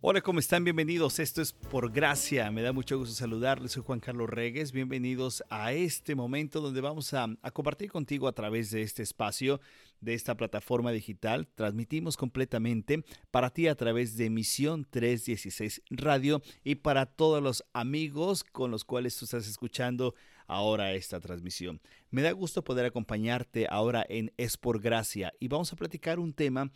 Hola, 0.00 0.20
¿cómo 0.20 0.38
están? 0.38 0.62
Bienvenidos. 0.62 1.18
Esto 1.18 1.42
es 1.42 1.52
Por 1.52 1.90
Gracia. 1.90 2.52
Me 2.52 2.62
da 2.62 2.72
mucho 2.72 2.96
gusto 2.96 3.16
saludarles. 3.16 3.72
Soy 3.72 3.82
Juan 3.84 3.98
Carlos 3.98 4.30
Regues. 4.30 4.70
Bienvenidos 4.70 5.42
a 5.50 5.72
este 5.72 6.14
momento 6.14 6.60
donde 6.60 6.80
vamos 6.80 7.12
a, 7.14 7.26
a, 7.42 7.50
compartir 7.50 7.90
contigo 7.90 8.28
a 8.28 8.32
través 8.32 8.70
de 8.70 8.82
este 8.82 9.02
espacio, 9.02 9.60
de 10.00 10.14
esta 10.14 10.36
plataforma 10.36 10.92
digital. 10.92 11.48
Transmitimos 11.48 12.16
completamente 12.16 13.04
para 13.32 13.50
ti 13.50 13.66
a 13.66 13.74
través 13.74 14.16
de 14.16 14.30
Misión 14.30 14.86
316 14.88 15.82
Radio 15.90 16.42
y 16.62 16.76
para 16.76 17.06
todos 17.06 17.42
los 17.42 17.64
amigos 17.72 18.44
con 18.44 18.70
los 18.70 18.84
cuales 18.84 19.16
tú 19.16 19.24
estás 19.24 19.48
escuchando 19.48 20.14
ahora 20.46 20.92
esta 20.92 21.18
transmisión. 21.18 21.80
Me 22.12 22.22
da 22.22 22.30
gusto 22.30 22.62
poder 22.62 22.86
acompañarte 22.86 23.66
ahora 23.68 24.06
en 24.08 24.32
Es 24.36 24.58
por 24.58 24.80
Gracia 24.80 25.32
y 25.40 25.48
vamos 25.48 25.72
a 25.72 25.76
platicar 25.76 26.20
un 26.20 26.34
tema 26.34 26.70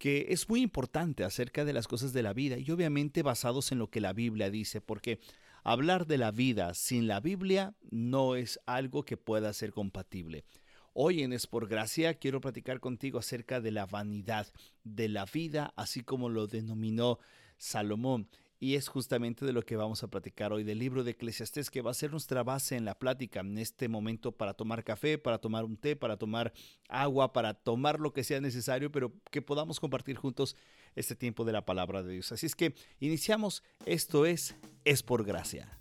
que 0.00 0.28
es 0.30 0.48
muy 0.48 0.62
importante 0.62 1.24
acerca 1.24 1.66
de 1.66 1.74
las 1.74 1.86
cosas 1.86 2.14
de 2.14 2.22
la 2.22 2.32
vida 2.32 2.56
y 2.56 2.70
obviamente 2.70 3.22
basados 3.22 3.70
en 3.70 3.78
lo 3.78 3.90
que 3.90 4.00
la 4.00 4.14
Biblia 4.14 4.50
dice, 4.50 4.80
porque 4.80 5.20
hablar 5.62 6.06
de 6.06 6.16
la 6.16 6.30
vida 6.30 6.72
sin 6.72 7.06
la 7.06 7.20
Biblia 7.20 7.74
no 7.90 8.34
es 8.34 8.58
algo 8.64 9.04
que 9.04 9.18
pueda 9.18 9.52
ser 9.52 9.72
compatible. 9.72 10.46
Hoy 10.94 11.22
en 11.22 11.34
Es 11.34 11.46
por 11.46 11.68
Gracia 11.68 12.14
quiero 12.14 12.40
platicar 12.40 12.80
contigo 12.80 13.18
acerca 13.18 13.60
de 13.60 13.72
la 13.72 13.84
vanidad 13.84 14.46
de 14.84 15.10
la 15.10 15.26
vida, 15.26 15.74
así 15.76 16.00
como 16.00 16.30
lo 16.30 16.46
denominó 16.46 17.18
Salomón. 17.58 18.30
Y 18.62 18.74
es 18.74 18.88
justamente 18.88 19.46
de 19.46 19.54
lo 19.54 19.62
que 19.62 19.76
vamos 19.76 20.02
a 20.02 20.08
platicar 20.08 20.52
hoy, 20.52 20.64
del 20.64 20.78
libro 20.78 21.02
de 21.02 21.12
Eclesiastés, 21.12 21.70
que 21.70 21.80
va 21.80 21.92
a 21.92 21.94
ser 21.94 22.10
nuestra 22.10 22.42
base 22.42 22.76
en 22.76 22.84
la 22.84 22.94
plática, 22.94 23.40
en 23.40 23.56
este 23.56 23.88
momento 23.88 24.32
para 24.32 24.52
tomar 24.52 24.84
café, 24.84 25.16
para 25.16 25.38
tomar 25.38 25.64
un 25.64 25.78
té, 25.78 25.96
para 25.96 26.18
tomar 26.18 26.52
agua, 26.90 27.32
para 27.32 27.54
tomar 27.54 28.00
lo 28.00 28.12
que 28.12 28.22
sea 28.22 28.38
necesario, 28.38 28.92
pero 28.92 29.14
que 29.30 29.40
podamos 29.40 29.80
compartir 29.80 30.16
juntos 30.16 30.56
este 30.94 31.16
tiempo 31.16 31.46
de 31.46 31.52
la 31.52 31.64
palabra 31.64 32.02
de 32.02 32.12
Dios. 32.12 32.32
Así 32.32 32.44
es 32.44 32.54
que 32.54 32.74
iniciamos, 32.98 33.62
esto 33.86 34.26
es, 34.26 34.54
es 34.84 35.02
por 35.02 35.24
gracia. 35.24 35.80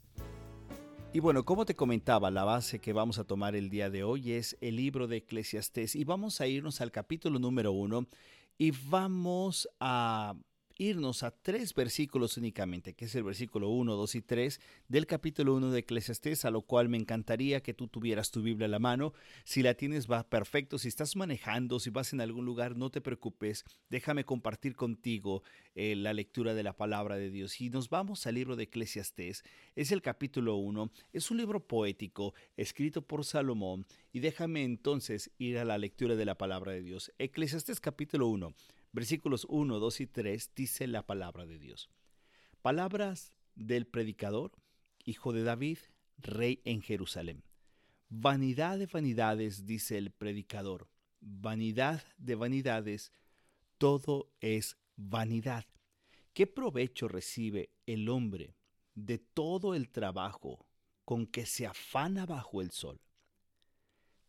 Y 1.12 1.20
bueno, 1.20 1.44
como 1.44 1.66
te 1.66 1.76
comentaba, 1.76 2.32
la 2.32 2.46
base 2.46 2.80
que 2.80 2.94
vamos 2.94 3.18
a 3.20 3.26
tomar 3.26 3.58
el 3.58 3.70
día 3.70 3.90
de 3.90 4.04
hoy 4.04 4.34
es 4.34 4.58
el 4.62 4.78
libro 4.78 5.08
de 5.08 5.18
Eclesiastés 5.18 5.96
y 5.96 6.06
vamos 6.06 6.40
a 6.40 6.48
irnos 6.48 6.80
al 6.80 6.92
capítulo 6.92 7.40
número 7.40 7.72
uno 7.72 8.08
y 8.60 8.72
vamos 8.72 9.68
a 9.80 10.36
irnos 10.80 11.24
a 11.24 11.32
tres 11.32 11.74
versículos 11.74 12.38
únicamente, 12.38 12.94
que 12.94 13.06
es 13.06 13.14
el 13.14 13.24
versículo 13.24 13.68
1, 13.70 13.96
2 13.96 14.16
y 14.16 14.22
3 14.22 14.62
del 14.88 15.06
capítulo 15.08 15.54
1 15.56 15.72
de 15.72 15.80
Eclesiastés, 15.80 16.46
a 16.46 16.52
lo 16.52 16.62
cual 16.62 16.88
me 16.88 16.98
encantaría 16.98 17.62
que 17.62 17.74
tú 17.74 17.90
tuvieras 17.90 18.32
tu 18.32 18.42
Biblia 18.42 18.66
a 18.66 18.70
la 18.70 18.80
mano. 18.80 19.12
Si 19.44 19.62
la 19.62 19.74
tienes 19.74 20.10
va 20.10 20.30
perfecto, 20.30 20.78
si 20.78 20.88
estás 20.88 21.18
manejando, 21.18 21.82
si 21.82 21.90
vas 21.90 22.14
en 22.14 22.22
algún 22.22 22.46
lugar, 22.46 22.78
no 22.78 22.90
te 22.90 23.02
preocupes, 23.02 23.66
déjame 23.90 24.24
compartir 24.24 24.78
contigo 24.78 25.44
eh, 25.76 25.98
la 25.98 26.14
lectura 26.14 26.54
de 26.54 26.64
la 26.64 26.78
palabra 26.78 27.18
de 27.18 27.30
Dios. 27.30 27.60
Y 27.60 27.70
nos 27.70 27.90
vamos 27.90 28.26
al 28.26 28.36
libro 28.36 28.56
de 28.56 28.64
Eclesiastés, 28.64 29.44
es 29.76 29.92
el 29.92 30.02
capítulo 30.02 30.56
1, 30.56 30.92
es 31.12 31.30
un 31.30 31.38
libro 31.38 31.60
poético 31.68 32.34
escrito 32.56 33.02
por 33.02 33.26
Salomón 33.26 33.86
y 34.14 34.22
déjame 34.22 34.64
entonces 34.64 35.30
ir 35.40 35.58
a 35.58 35.66
la 35.66 35.78
lectura 35.78 36.16
de 36.16 36.24
la 36.24 36.38
palabra 36.38 36.72
de 36.72 36.84
Dios. 36.84 37.12
Eclesiastés 37.18 37.82
capítulo 37.82 38.28
1 38.28 38.56
versículos 38.92 39.46
1, 39.50 39.80
2 39.80 40.02
y 40.02 40.08
3 40.08 40.52
dice 40.56 40.88
la 40.88 41.06
palabra 41.06 41.46
de 41.46 41.60
Dios. 41.60 41.90
Palabras 42.62 43.34
del 43.56 43.88
predicador, 43.88 44.52
hijo 45.06 45.34
de 45.34 45.44
David, 45.44 45.78
rey 46.18 46.62
en 46.66 46.82
Jerusalén. 46.82 47.44
Vanidad 48.10 48.80
de 48.80 48.88
vanidades, 48.88 49.66
dice 49.66 49.98
el 49.98 50.12
predicador. 50.12 50.90
Vanidad 51.22 52.04
de 52.18 52.36
vanidades, 52.36 53.12
todo 53.78 54.32
es 54.40 54.78
vanidad. 54.96 55.66
¿Qué 56.34 56.48
provecho 56.48 57.08
recibe 57.08 57.72
el 57.86 58.10
hombre 58.10 58.56
de 58.96 59.20
todo 59.20 59.76
el 59.76 59.90
trabajo 59.90 60.66
con 61.06 61.28
que 61.28 61.46
se 61.46 61.68
afana 61.68 62.26
bajo 62.26 62.62
el 62.62 62.72
sol? 62.72 63.00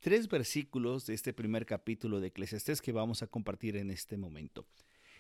Tres 0.01 0.29
versículos 0.29 1.07
de 1.07 1.15
este 1.15 1.33
primer 1.33 1.67
capítulo 1.67 2.21
de 2.21 2.29
Eclesiastés 2.29 2.81
que 2.81 2.93
vamos 2.93 3.23
a 3.23 3.27
compartir 3.27 3.77
en 3.77 3.91
este 3.91 4.17
momento. 4.17 4.67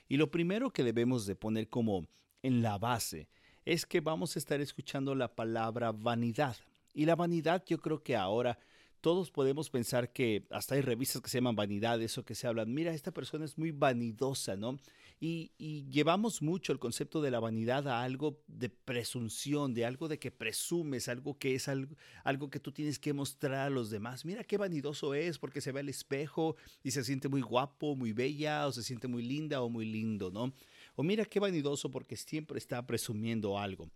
Y 0.08 0.16
lo 0.16 0.30
primero 0.30 0.72
que 0.72 0.82
debemos 0.82 1.26
de 1.26 1.36
poner 1.36 1.68
como 1.68 2.06
en 2.42 2.62
la 2.62 2.78
base 2.78 3.28
es 3.64 3.84
que 3.84 4.00
vamos 4.00 4.34
a 4.34 4.38
estar 4.38 4.60
escuchando 4.60 5.14
la 5.14 5.34
palabra 5.34 5.92
vanidad. 5.92 6.56
Y 6.94 7.04
la 7.04 7.14
vanidad 7.14 7.62
yo 7.66 7.78
creo 7.78 8.02
que 8.02 8.16
ahora 8.16 8.58
todos 9.00 9.30
podemos 9.30 9.70
pensar 9.70 10.12
que 10.12 10.46
hasta 10.50 10.74
hay 10.74 10.82
revistas 10.82 11.22
que 11.22 11.30
se 11.30 11.38
llaman 11.38 11.56
vanidades 11.56 12.16
o 12.18 12.24
que 12.24 12.34
se 12.34 12.46
hablan, 12.46 12.72
mira, 12.72 12.92
esta 12.92 13.12
persona 13.12 13.44
es 13.44 13.56
muy 13.56 13.70
vanidosa, 13.70 14.56
¿no? 14.56 14.78
Y, 15.22 15.50
llevamos 15.90 16.40
mucho 16.40 16.72
el 16.72 16.78
concepto 16.78 17.20
de 17.20 17.30
la 17.30 17.40
vanidad 17.40 17.86
a 17.88 18.02
algo 18.02 18.40
de 18.46 18.70
presunción, 18.70 19.74
de 19.74 19.84
algo 19.84 20.08
de 20.08 20.18
que 20.18 20.30
presumes, 20.30 21.08
algo 21.08 21.36
que 21.38 21.54
es 21.54 21.68
algo, 21.68 21.94
algo 22.24 22.48
que 22.48 22.58
tú 22.58 22.72
tienes 22.72 22.98
que 22.98 23.12
mostrar 23.12 23.66
a 23.66 23.70
los 23.70 23.90
demás. 23.90 24.24
Mira 24.24 24.44
qué 24.44 24.56
vanidoso 24.56 25.12
es 25.12 25.38
porque 25.38 25.60
se 25.60 25.72
ve 25.72 25.80
al 25.80 25.90
espejo 25.90 26.56
y 26.82 26.92
se 26.92 27.04
siente 27.04 27.28
muy 27.28 27.42
guapo, 27.42 27.96
muy 27.96 28.12
bella, 28.12 28.66
o 28.66 28.72
se 28.72 28.82
siente 28.82 29.08
muy 29.08 29.22
linda 29.22 29.60
o 29.60 29.68
muy 29.68 29.84
lindo, 29.84 30.30
¿no? 30.30 30.54
O 30.94 31.02
mira 31.02 31.26
qué 31.26 31.38
vanidoso 31.38 31.90
porque 31.90 32.16
siempre 32.16 32.58
está 32.58 32.86
presumiendo 32.86 33.58
algo. 33.58 33.90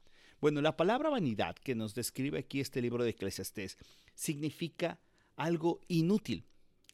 Bueno, 0.44 0.60
la 0.60 0.76
palabra 0.76 1.08
vanidad 1.08 1.56
que 1.56 1.74
nos 1.74 1.94
describe 1.94 2.38
aquí 2.40 2.60
este 2.60 2.82
libro 2.82 3.02
de 3.02 3.08
Eclesiastés 3.08 3.78
significa 4.12 5.00
algo 5.36 5.80
inútil, 5.88 6.44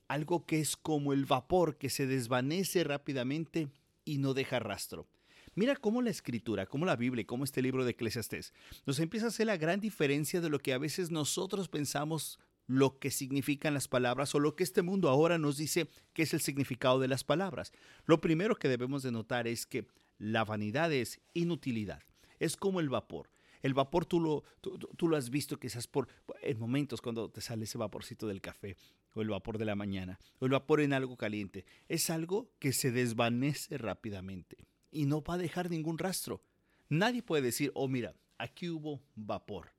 algo 0.07 0.47
que 0.47 0.61
es 0.61 0.77
como 0.77 1.13
el 1.13 1.25
vapor 1.25 1.77
que 1.77 1.91
se 1.91 2.07
desvanece 2.07 2.85
rápidamente 2.85 3.67
y 4.05 4.19
no 4.19 4.35
deja 4.35 4.61
rastro. 4.61 5.09
Mira 5.57 5.75
cómo 5.75 6.01
la 6.01 6.11
escritura, 6.11 6.67
cómo 6.67 6.87
la 6.87 6.95
Biblia, 6.95 7.27
cómo 7.27 7.43
este 7.43 7.61
libro 7.61 7.85
de 7.85 7.91
Eclesiastés 7.91 8.55
nos 8.87 9.01
empieza 9.01 9.27
a 9.27 9.31
hacer 9.31 9.47
la 9.47 9.57
gran 9.57 9.81
diferencia 9.81 10.41
de 10.41 10.49
lo 10.49 10.61
que 10.61 10.73
a 10.73 10.79
veces 10.79 11.11
nosotros 11.11 11.67
pensamos 11.67 12.39
lo 12.69 13.01
que 13.01 13.11
significan 13.11 13.75
las 13.75 13.89
palabras 13.89 14.33
o 14.37 14.39
lo 14.39 14.55
que 14.55 14.63
este 14.63 14.83
mundo 14.83 15.09
ahora 15.09 15.39
nos 15.39 15.57
dice 15.57 15.89
que 16.13 16.23
es 16.23 16.33
el 16.35 16.41
significado 16.41 17.01
de 17.01 17.09
las 17.09 17.25
palabras. 17.25 17.73
Lo 18.07 18.21
primero 18.21 18.55
que 18.55 18.69
debemos 18.69 19.03
de 19.03 19.11
notar 19.11 19.49
es 19.49 19.67
que 19.67 19.89
la 20.19 20.45
vanidad 20.45 20.93
es 20.93 21.19
inutilidad, 21.35 22.05
es 22.39 22.57
como 22.57 22.79
el 22.79 22.89
vapor. 22.89 23.29
El 23.63 23.75
vapor 23.75 24.07
tú 24.07 24.21
lo, 24.21 24.45
tú, 24.61 25.09
lo 25.09 25.17
has 25.17 25.31
visto 25.31 25.59
quizás 25.59 25.87
por, 25.87 26.09
en 26.43 26.59
momentos 26.59 27.01
cuando 27.01 27.31
te 27.31 27.41
sale 27.41 27.65
ese 27.65 27.79
vaporcito 27.79 28.27
del 28.27 28.41
café 28.41 28.77
o 29.15 29.23
el 29.23 29.29
vapor 29.29 29.59
de 29.59 29.65
la 29.65 29.77
mañana 29.77 30.19
o 30.39 30.47
el 30.47 30.53
vapor 30.53 30.81
en 30.81 30.93
algo 30.93 31.17
caliente. 31.17 31.65
Es 31.89 32.11
algo 32.11 32.51
que 32.59 32.73
se 32.73 32.91
desvanece 32.91 33.79
rápidamente 33.79 34.67
y 34.91 35.07
no 35.07 35.23
va 35.23 35.35
a 35.35 35.39
dejar 35.39 35.71
ningún 35.71 35.99
rastro. 35.99 36.43
Nadie 36.89 37.23
puede 37.23 37.43
decir, 37.43 37.71
oh 37.75 37.89
mira, 37.89 38.15
aquí 38.39 38.69
hubo 38.69 39.03
vapor. 39.15 39.73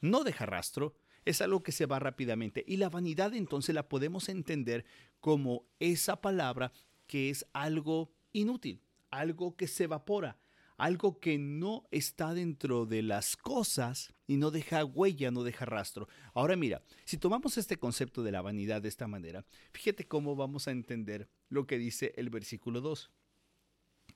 No 0.00 0.22
deja 0.22 0.46
rastro, 0.46 0.94
es 1.24 1.40
algo 1.40 1.62
que 1.62 1.72
se 1.72 1.86
va 1.86 1.98
rápidamente. 1.98 2.64
Y 2.66 2.76
la 2.76 2.90
vanidad 2.90 3.34
entonces 3.34 3.74
la 3.74 3.88
podemos 3.88 4.28
entender 4.28 4.84
como 5.20 5.66
esa 5.80 6.20
palabra 6.20 6.72
que 7.06 7.30
es 7.30 7.46
algo 7.52 8.12
inútil, 8.32 8.82
algo 9.10 9.56
que 9.56 9.66
se 9.66 9.84
evapora, 9.84 10.36
algo 10.76 11.20
que 11.20 11.38
no 11.38 11.86
está 11.90 12.34
dentro 12.34 12.86
de 12.86 13.02
las 13.02 13.36
cosas 13.36 14.12
y 14.26 14.36
no 14.36 14.50
deja 14.50 14.84
huella, 14.84 15.30
no 15.30 15.44
deja 15.44 15.64
rastro. 15.64 16.08
Ahora 16.32 16.56
mira, 16.56 16.82
si 17.04 17.16
tomamos 17.16 17.58
este 17.58 17.78
concepto 17.78 18.22
de 18.22 18.32
la 18.32 18.42
vanidad 18.42 18.82
de 18.82 18.88
esta 18.88 19.06
manera, 19.06 19.44
fíjate 19.72 20.06
cómo 20.06 20.34
vamos 20.34 20.66
a 20.66 20.72
entender 20.72 21.28
lo 21.48 21.66
que 21.66 21.78
dice 21.78 22.12
el 22.16 22.30
versículo 22.30 22.80
2. 22.80 23.10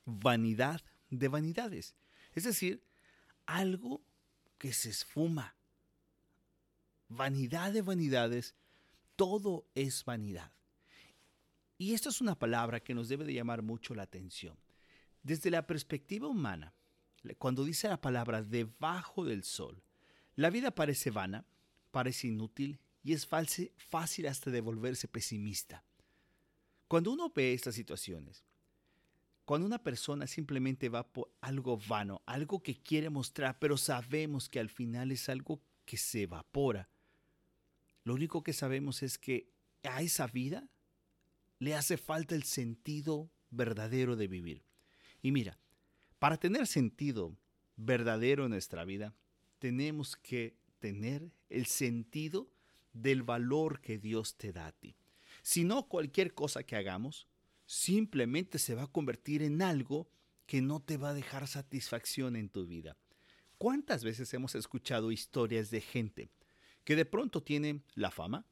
Vanidad 0.05 0.81
de 1.09 1.27
vanidades. 1.27 1.95
Es 2.33 2.43
decir, 2.43 2.83
algo 3.45 4.01
que 4.57 4.73
se 4.73 4.89
esfuma. 4.89 5.55
Vanidad 7.07 7.71
de 7.71 7.81
vanidades, 7.81 8.55
todo 9.15 9.65
es 9.73 10.03
vanidad. 10.05 10.51
Y 11.77 11.93
esto 11.93 12.09
es 12.09 12.19
una 12.19 12.37
palabra 12.37 12.81
que 12.81 12.93
nos 12.93 13.07
debe 13.07 13.23
de 13.23 13.33
llamar 13.33 13.61
mucho 13.61 13.95
la 13.95 14.03
atención. 14.03 14.57
Desde 15.23 15.51
la 15.51 15.67
perspectiva 15.67 16.27
humana, 16.27 16.73
cuando 17.37 17.65
dice 17.65 17.89
la 17.89 18.01
palabra 18.01 18.41
debajo 18.41 19.25
del 19.25 19.43
sol, 19.43 19.83
la 20.35 20.49
vida 20.49 20.71
parece 20.71 21.11
vana, 21.11 21.45
parece 21.91 22.27
inútil 22.27 22.79
y 23.03 23.13
es 23.13 23.27
fácil 23.27 24.27
hasta 24.27 24.51
de 24.51 24.61
volverse 24.61 25.07
pesimista. 25.07 25.83
Cuando 26.87 27.11
uno 27.11 27.31
ve 27.35 27.53
estas 27.53 27.75
situaciones, 27.75 28.45
cuando 29.45 29.67
una 29.67 29.83
persona 29.83 30.27
simplemente 30.27 30.89
va 30.89 31.11
por 31.11 31.31
algo 31.41 31.77
vano, 31.77 32.21
algo 32.25 32.61
que 32.61 32.81
quiere 32.81 33.09
mostrar, 33.09 33.59
pero 33.59 33.77
sabemos 33.77 34.47
que 34.47 34.59
al 34.59 34.69
final 34.69 35.11
es 35.11 35.27
algo 35.27 35.61
que 35.85 35.97
se 35.97 36.23
evapora, 36.23 36.89
lo 38.03 38.13
único 38.13 38.43
que 38.43 38.53
sabemos 38.53 39.03
es 39.03 39.17
que 39.17 39.51
a 39.83 40.01
esa 40.01 40.27
vida 40.27 40.69
le 41.59 41.75
hace 41.75 41.97
falta 41.97 42.35
el 42.35 42.43
sentido 42.43 43.29
verdadero 43.49 44.15
de 44.15 44.27
vivir. 44.27 44.68
Y 45.21 45.31
mira, 45.31 45.57
para 46.19 46.37
tener 46.37 46.67
sentido 46.67 47.37
verdadero 47.75 48.45
en 48.45 48.51
nuestra 48.51 48.85
vida, 48.85 49.15
tenemos 49.59 50.15
que 50.15 50.57
tener 50.79 51.31
el 51.49 51.65
sentido 51.65 52.49
del 52.93 53.23
valor 53.23 53.81
que 53.81 53.97
Dios 53.97 54.35
te 54.37 54.51
da 54.51 54.67
a 54.67 54.71
ti. 54.71 54.95
Si 55.41 55.63
no, 55.63 55.87
cualquier 55.87 56.33
cosa 56.33 56.63
que 56.63 56.75
hagamos 56.75 57.27
simplemente 57.65 58.57
se 58.57 58.75
va 58.75 58.83
a 58.83 58.91
convertir 58.91 59.43
en 59.43 59.61
algo 59.61 60.09
que 60.45 60.61
no 60.61 60.81
te 60.81 60.97
va 60.97 61.09
a 61.09 61.13
dejar 61.13 61.47
satisfacción 61.47 62.35
en 62.35 62.49
tu 62.49 62.65
vida. 62.65 62.97
¿Cuántas 63.59 64.03
veces 64.03 64.33
hemos 64.33 64.55
escuchado 64.55 65.11
historias 65.11 65.69
de 65.69 65.81
gente 65.81 66.31
que 66.83 66.95
de 66.95 67.05
pronto 67.05 67.43
tiene 67.43 67.83
la 67.93 68.09
fama, 68.09 68.47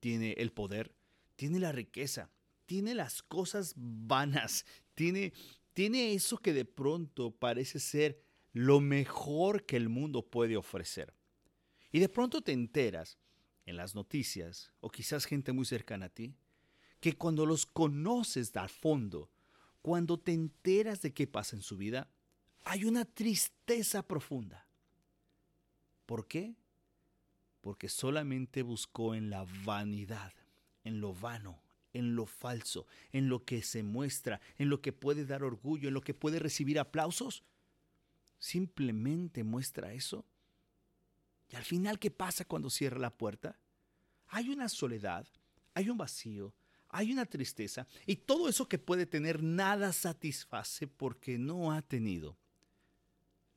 tiene 0.00 0.32
el 0.32 0.52
poder, 0.52 0.94
tiene 1.36 1.58
la 1.58 1.72
riqueza, 1.72 2.30
tiene 2.66 2.94
las 2.94 3.22
cosas 3.22 3.72
vanas, 3.76 4.66
tiene, 4.94 5.32
tiene 5.72 6.12
eso 6.12 6.38
que 6.38 6.52
de 6.52 6.64
pronto 6.64 7.30
parece 7.30 7.78
ser 7.78 8.22
lo 8.52 8.80
mejor 8.80 9.64
que 9.64 9.76
el 9.76 9.88
mundo 9.88 10.22
puede 10.22 10.56
ofrecer. 10.56 11.14
Y 11.92 12.00
de 12.00 12.08
pronto 12.08 12.42
te 12.42 12.52
enteras 12.52 13.18
en 13.66 13.76
las 13.76 13.94
noticias, 13.94 14.72
o 14.80 14.90
quizás 14.90 15.24
gente 15.24 15.52
muy 15.52 15.64
cercana 15.64 16.06
a 16.06 16.10
ti, 16.10 16.34
que 17.00 17.16
cuando 17.16 17.46
los 17.46 17.66
conoces 17.66 18.54
a 18.56 18.68
fondo, 18.68 19.30
cuando 19.82 20.18
te 20.18 20.32
enteras 20.32 21.00
de 21.02 21.12
qué 21.12 21.26
pasa 21.26 21.56
en 21.56 21.62
su 21.62 21.76
vida, 21.76 22.10
hay 22.64 22.84
una 22.84 23.04
tristeza 23.04 24.06
profunda. 24.06 24.66
¿Por 26.06 26.26
qué? 26.26 26.56
Porque 27.60 27.88
solamente 27.88 28.62
buscó 28.62 29.14
en 29.14 29.30
la 29.30 29.46
vanidad, 29.64 30.32
en 30.84 31.00
lo 31.00 31.14
vano, 31.14 31.62
en 31.92 32.14
lo 32.14 32.26
falso, 32.26 32.86
en 33.12 33.28
lo 33.28 33.44
que 33.44 33.62
se 33.62 33.82
muestra, 33.82 34.40
en 34.58 34.68
lo 34.68 34.80
que 34.80 34.92
puede 34.92 35.24
dar 35.24 35.42
orgullo, 35.42 35.88
en 35.88 35.94
lo 35.94 36.00
que 36.00 36.14
puede 36.14 36.38
recibir 36.38 36.78
aplausos. 36.78 37.44
Simplemente 38.38 39.44
muestra 39.44 39.92
eso. 39.92 40.24
Y 41.48 41.56
al 41.56 41.64
final, 41.64 41.98
¿qué 41.98 42.10
pasa 42.10 42.44
cuando 42.44 42.70
cierra 42.70 42.98
la 42.98 43.10
puerta? 43.10 43.58
Hay 44.28 44.48
una 44.48 44.68
soledad, 44.68 45.26
hay 45.74 45.90
un 45.90 45.98
vacío, 45.98 46.54
hay 46.88 47.12
una 47.12 47.26
tristeza 47.26 47.86
y 48.06 48.16
todo 48.16 48.48
eso 48.48 48.68
que 48.68 48.78
puede 48.78 49.06
tener 49.06 49.42
nada 49.42 49.92
satisface 49.92 50.86
porque 50.86 51.38
no 51.38 51.72
ha 51.72 51.82
tenido 51.82 52.36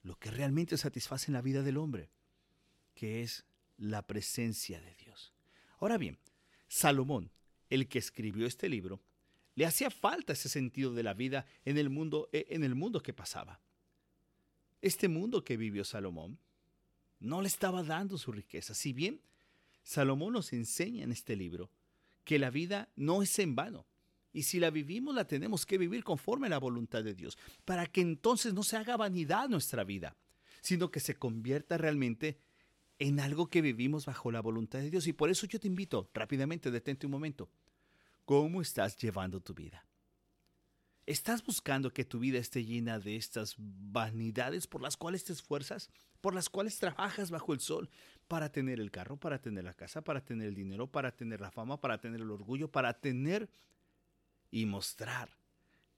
lo 0.03 0.17
que 0.17 0.29
realmente 0.31 0.77
satisface 0.77 1.31
en 1.31 1.33
la 1.33 1.41
vida 1.41 1.63
del 1.63 1.77
hombre, 1.77 2.09
que 2.93 3.23
es 3.23 3.45
la 3.77 4.05
presencia 4.05 4.79
de 4.81 4.93
Dios. 4.95 5.33
Ahora 5.79 5.97
bien, 5.97 6.19
Salomón, 6.67 7.31
el 7.73 7.87
que 7.87 7.99
escribió 7.99 8.45
este 8.45 8.69
libro, 8.69 9.01
le 9.55 9.65
hacía 9.65 9.89
falta 9.89 10.33
ese 10.33 10.49
sentido 10.49 10.93
de 10.93 11.03
la 11.03 11.13
vida 11.13 11.45
en 11.65 11.77
el 11.77 11.89
mundo, 11.89 12.29
eh, 12.31 12.45
en 12.49 12.63
el 12.63 12.75
mundo 12.75 13.01
que 13.01 13.13
pasaba. 13.13 13.59
Este 14.81 15.07
mundo 15.07 15.43
que 15.43 15.57
vivió 15.57 15.83
Salomón 15.83 16.39
no 17.19 17.41
le 17.41 17.47
estaba 17.47 17.83
dando 17.83 18.17
su 18.17 18.31
riqueza. 18.31 18.73
Si 18.73 18.93
bien 18.93 19.21
Salomón 19.83 20.33
nos 20.33 20.53
enseña 20.53 21.03
en 21.03 21.11
este 21.11 21.35
libro 21.35 21.69
que 22.23 22.39
la 22.39 22.49
vida 22.49 22.89
no 22.95 23.21
es 23.21 23.37
en 23.39 23.55
vano. 23.55 23.85
Y 24.31 24.43
si 24.43 24.59
la 24.59 24.71
vivimos, 24.71 25.13
la 25.13 25.27
tenemos 25.27 25.65
que 25.65 25.77
vivir 25.77 26.03
conforme 26.03 26.47
a 26.47 26.49
la 26.49 26.57
voluntad 26.57 27.03
de 27.03 27.13
Dios, 27.13 27.37
para 27.65 27.85
que 27.85 28.01
entonces 28.01 28.53
no 28.53 28.63
se 28.63 28.77
haga 28.77 28.97
vanidad 28.97 29.47
nuestra 29.47 29.83
vida, 29.83 30.15
sino 30.61 30.89
que 30.89 30.99
se 30.99 31.15
convierta 31.15 31.77
realmente 31.77 32.29
en 32.29 32.37
algo 33.19 33.47
que 33.47 33.61
vivimos 33.61 34.05
bajo 34.05 34.31
la 34.31 34.41
voluntad 34.41 34.79
de 34.79 34.89
Dios. 34.89 35.07
Y 35.07 35.13
por 35.13 35.29
eso 35.29 35.45
yo 35.47 35.59
te 35.59 35.67
invito, 35.67 36.09
rápidamente, 36.13 36.71
detente 36.71 37.05
un 37.05 37.11
momento. 37.11 37.49
¿Cómo 38.25 38.61
estás 38.61 38.97
llevando 38.97 39.41
tu 39.41 39.53
vida? 39.53 39.85
¿Estás 41.05 41.43
buscando 41.43 41.91
que 41.91 42.05
tu 42.05 42.19
vida 42.19 42.39
esté 42.39 42.63
llena 42.63 42.97
de 42.97 43.17
estas 43.17 43.55
vanidades 43.57 44.67
por 44.67 44.81
las 44.81 44.95
cuales 44.95 45.25
te 45.25 45.33
esfuerzas, 45.33 45.89
por 46.21 46.33
las 46.33 46.47
cuales 46.47 46.79
trabajas 46.79 47.29
bajo 47.29 47.53
el 47.53 47.59
sol, 47.59 47.89
para 48.29 48.49
tener 48.53 48.79
el 48.79 48.89
carro, 48.89 49.17
para 49.17 49.41
tener 49.41 49.65
la 49.65 49.73
casa, 49.73 50.01
para 50.01 50.23
tener 50.23 50.47
el 50.47 50.55
dinero, 50.55 50.87
para 50.87 51.11
tener 51.13 51.41
la 51.41 51.51
fama, 51.51 51.81
para 51.81 51.99
tener 51.99 52.21
el 52.21 52.31
orgullo, 52.31 52.71
para 52.71 52.93
tener 52.93 53.49
y 54.49 54.65
mostrar 54.65 55.29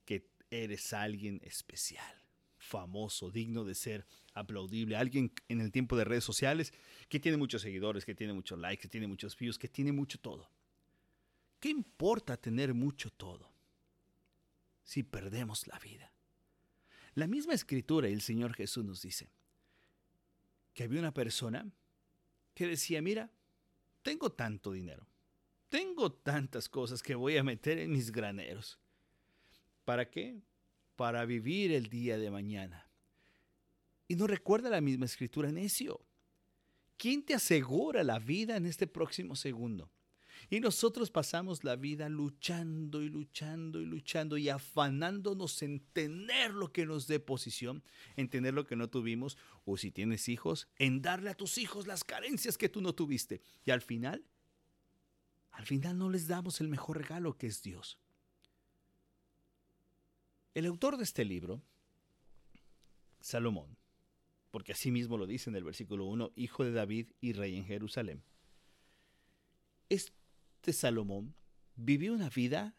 que 0.05 0.27
eres 0.49 0.91
alguien 0.93 1.39
especial, 1.43 2.24
famoso, 2.65 3.31
digno 3.31 3.63
de 3.63 3.75
ser 3.75 4.05
aplaudible, 4.33 4.95
alguien 4.95 5.31
en 5.47 5.61
el 5.61 5.71
tiempo 5.71 5.95
de 5.95 6.03
redes 6.03 6.23
sociales 6.23 6.73
que 7.07 7.19
tiene 7.19 7.37
muchos 7.37 7.61
seguidores, 7.61 8.05
que 8.05 8.15
tiene 8.15 8.33
muchos 8.33 8.59
likes, 8.59 8.81
que 8.81 8.89
tiene 8.89 9.07
muchos 9.07 9.37
views, 9.37 9.57
que 9.57 9.69
tiene 9.69 9.91
mucho 9.91 10.19
todo. 10.19 10.49
¿Qué 11.59 11.69
importa 11.69 12.37
tener 12.37 12.73
mucho 12.73 13.09
todo? 13.11 13.55
si 14.85 15.03
perdemos 15.03 15.67
la 15.67 15.77
vida. 15.79 16.13
La 17.15 17.27
misma 17.27 17.53
escritura 17.53 18.07
y 18.07 18.13
el 18.13 18.21
Señor 18.21 18.53
Jesús 18.53 18.85
nos 18.85 19.01
dice 19.01 19.27
que 20.73 20.83
había 20.83 20.99
una 20.99 21.13
persona 21.13 21.67
que 22.53 22.67
decía, 22.67 23.01
mira, 23.01 23.29
tengo 24.03 24.31
tanto 24.31 24.71
dinero, 24.71 25.07
tengo 25.69 26.11
tantas 26.11 26.69
cosas 26.69 27.01
que 27.01 27.15
voy 27.15 27.37
a 27.37 27.43
meter 27.43 27.79
en 27.79 27.91
mis 27.91 28.11
graneros. 28.11 28.77
¿Para 29.83 30.09
qué? 30.09 30.39
Para 30.95 31.25
vivir 31.25 31.71
el 31.71 31.89
día 31.89 32.17
de 32.17 32.31
mañana. 32.31 32.89
Y 34.07 34.15
no 34.15 34.27
recuerda 34.27 34.69
la 34.69 34.81
misma 34.81 35.05
escritura, 35.05 35.51
necio. 35.51 35.99
¿Quién 36.97 37.23
te 37.23 37.33
asegura 37.33 38.03
la 38.03 38.19
vida 38.19 38.55
en 38.55 38.65
este 38.65 38.87
próximo 38.87 39.35
segundo? 39.35 39.91
Y 40.49 40.59
nosotros 40.59 41.09
pasamos 41.09 41.63
la 41.63 41.75
vida 41.75 42.07
luchando 42.07 43.01
y 43.01 43.09
luchando 43.09 43.81
y 43.81 43.85
luchando 43.85 44.37
y 44.37 44.49
afanándonos 44.49 45.61
en 45.63 45.79
tener 45.91 46.53
lo 46.53 46.71
que 46.71 46.85
nos 46.85 47.07
dé 47.07 47.19
posición, 47.19 47.83
en 48.15 48.29
tener 48.29 48.53
lo 48.53 48.65
que 48.65 48.75
no 48.75 48.89
tuvimos, 48.89 49.37
o 49.65 49.77
si 49.77 49.91
tienes 49.91 50.29
hijos, 50.29 50.67
en 50.77 51.01
darle 51.01 51.31
a 51.31 51.35
tus 51.35 51.57
hijos 51.57 51.87
las 51.87 52.03
carencias 52.03 52.57
que 52.57 52.69
tú 52.69 52.81
no 52.81 52.93
tuviste. 52.93 53.41
Y 53.65 53.71
al 53.71 53.81
final, 53.81 54.23
al 55.51 55.65
final 55.65 55.97
no 55.97 56.09
les 56.09 56.27
damos 56.27 56.61
el 56.61 56.67
mejor 56.67 56.97
regalo 56.97 57.37
que 57.37 57.47
es 57.47 57.63
Dios. 57.63 57.97
El 60.55 60.65
autor 60.65 60.97
de 60.97 61.03
este 61.03 61.23
libro, 61.23 61.61
Salomón, 63.19 63.77
porque 64.49 64.71
así 64.71 64.89
mismo 64.89 65.17
lo 65.17 65.27
dice 65.27 65.51
en 65.51 65.55
el 65.55 65.63
versículo 65.63 66.05
1, 66.05 66.31
hijo 66.35 66.63
de 66.63 66.71
David 66.71 67.11
y 67.21 67.33
rey 67.33 67.55
en 67.55 67.65
Jerusalén, 67.65 68.23
es 69.89 70.11
este 70.65 70.73
Salomón 70.73 71.35
vivió 71.75 72.11
una 72.11 72.31
vida 72.31 72.75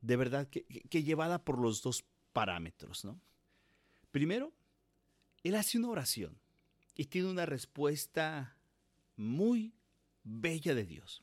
de 0.00 0.16
verdad 0.16 0.48
que, 0.48 0.64
llevada 1.02 1.44
por 1.44 1.58
los 1.58 1.82
dos 1.82 2.06
parámetros, 2.32 3.04
¿no? 3.04 3.20
Primero, 4.10 4.54
él 5.42 5.54
hace 5.56 5.76
una 5.76 5.90
oración 5.90 6.40
y 6.94 7.04
tiene 7.04 7.28
una 7.28 7.44
respuesta 7.44 8.56
muy 9.16 9.74
bella 10.22 10.74
de 10.74 10.86
Dios. 10.86 11.22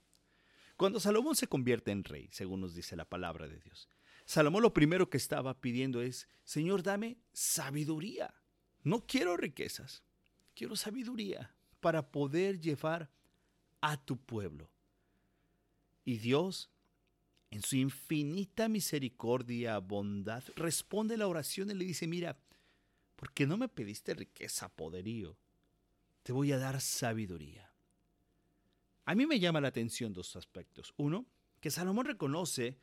Cuando 0.78 1.00
Salomón 1.00 1.36
se 1.36 1.48
convierte 1.48 1.90
en 1.90 2.04
rey, 2.04 2.30
según 2.32 2.62
nos 2.62 2.76
dice 2.76 2.96
la 2.96 3.06
palabra 3.06 3.48
de 3.48 3.60
Dios, 3.60 3.90
Salomón 4.34 4.64
lo 4.64 4.74
primero 4.74 5.12
que 5.12 5.18
estaba 5.18 5.62
pidiendo 5.62 6.02
es, 6.02 6.28
Señor, 6.44 6.82
dame 6.82 7.20
sabiduría. 7.34 8.34
No 8.82 9.06
quiero 9.06 9.38
riquezas, 9.38 10.02
quiero 10.56 10.76
sabiduría 10.76 11.54
para 11.80 12.10
poder 12.12 12.60
llevar 12.60 13.12
a 13.80 13.96
tu 13.96 14.18
pueblo 14.18 14.72
y 16.04 16.18
Dios, 16.18 16.72
en 17.52 17.62
su 17.62 17.76
infinita 17.76 18.70
misericordia, 18.70 19.78
bondad, 19.78 20.44
responde 20.56 21.16
la 21.16 21.28
oración 21.28 21.70
y 21.70 21.76
le 21.76 21.86
dice, 21.86 22.08
mira, 22.08 22.36
porque 23.16 23.46
no 23.46 23.56
me 23.56 23.70
pediste 23.70 24.16
riqueza, 24.16 24.68
poderío, 24.68 25.38
te 26.24 26.32
voy 26.32 26.52
a 26.54 26.58
dar 26.58 26.82
sabiduría. 26.82 27.72
A 29.06 29.14
mí 29.14 29.28
me 29.28 29.40
llama 29.40 29.62
la 29.62 29.68
atención 29.68 30.12
dos 30.12 30.36
aspectos. 30.36 30.92
Uno, 30.98 31.28
que 31.60 31.70
Salomón 31.70 32.08
reconoce 32.08 32.80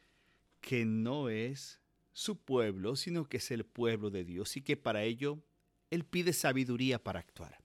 que 0.61 0.85
no 0.85 1.29
es 1.29 1.81
su 2.13 2.37
pueblo, 2.39 2.97
sino 2.97 3.29
que 3.29 3.39
es 3.39 3.51
el 3.51 3.65
pueblo 3.65 4.11
de 4.11 4.25
Dios 4.25 4.57
y 4.57 4.63
que 4.63 4.77
para 4.77 5.03
ello 5.03 5.43
Él 5.91 6.05
pide 6.05 6.33
sabiduría 6.33 7.03
para 7.03 7.21
actuar. 7.21 7.59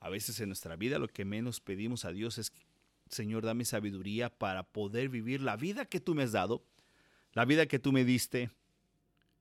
A 0.00 0.08
veces 0.08 0.38
en 0.40 0.48
nuestra 0.48 0.76
vida 0.76 0.98
lo 0.98 1.08
que 1.08 1.24
menos 1.24 1.60
pedimos 1.60 2.04
a 2.04 2.12
Dios 2.12 2.38
es 2.38 2.52
Señor, 3.08 3.44
dame 3.44 3.64
sabiduría 3.64 4.30
para 4.30 4.64
poder 4.64 5.08
vivir 5.08 5.40
la 5.40 5.56
vida 5.56 5.84
que 5.84 6.00
tú 6.00 6.14
me 6.14 6.24
has 6.24 6.32
dado, 6.32 6.64
la 7.32 7.44
vida 7.44 7.66
que 7.66 7.78
tú 7.78 7.92
me 7.92 8.04
diste, 8.04 8.50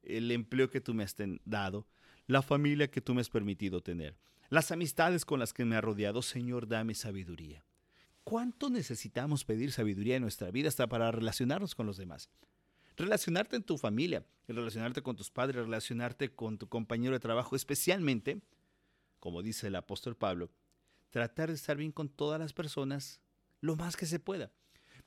el 0.04 0.32
empleo 0.32 0.70
que 0.70 0.82
tú 0.82 0.94
me 0.94 1.04
has 1.04 1.16
dado, 1.46 1.88
la 2.28 2.42
familia 2.42 2.90
que 2.90 3.02
tú 3.02 3.16
me 3.16 3.22
has 3.22 3.30
permitido 3.30 3.82
tener, 3.82 4.16
las 4.50 4.72
amistades 4.72 5.26
con 5.26 5.40
las 5.40 5.54
que 5.54 5.66
me 5.66 5.76
has 5.76 5.84
rodeado. 5.84 6.22
Señor, 6.22 6.68
dame 6.68 6.94
sabiduría. 6.94 7.64
¿Cuánto 8.26 8.72
necesitamos 8.72 9.46
pedir 9.46 9.72
sabiduría 9.72 10.16
en 10.16 10.24
nuestra 10.24 10.50
vida 10.50 10.68
hasta 10.68 10.88
para 10.88 11.12
relacionarnos 11.12 11.76
con 11.76 11.86
los 11.86 11.96
demás? 11.96 12.32
Relacionarte 12.98 13.56
en 13.56 13.62
tu 13.62 13.78
familia, 13.78 14.26
relacionarte 14.48 15.04
con 15.04 15.16
tus 15.16 15.30
padres, 15.30 15.58
relacionarte 15.58 16.34
con 16.34 16.58
tu 16.58 16.68
compañero 16.68 17.14
de 17.14 17.20
trabajo, 17.20 17.56
especialmente, 17.56 18.42
como 19.20 19.44
dice 19.44 19.68
el 19.68 19.76
apóstol 19.76 20.18
Pablo, 20.18 20.50
tratar 21.12 21.50
de 21.50 21.54
estar 21.54 21.78
bien 21.78 21.92
con 21.92 22.10
todas 22.10 22.40
las 22.40 22.52
personas 22.52 23.22
lo 23.62 23.76
más 23.76 23.96
que 23.96 24.08
se 24.08 24.20
pueda. 24.20 24.52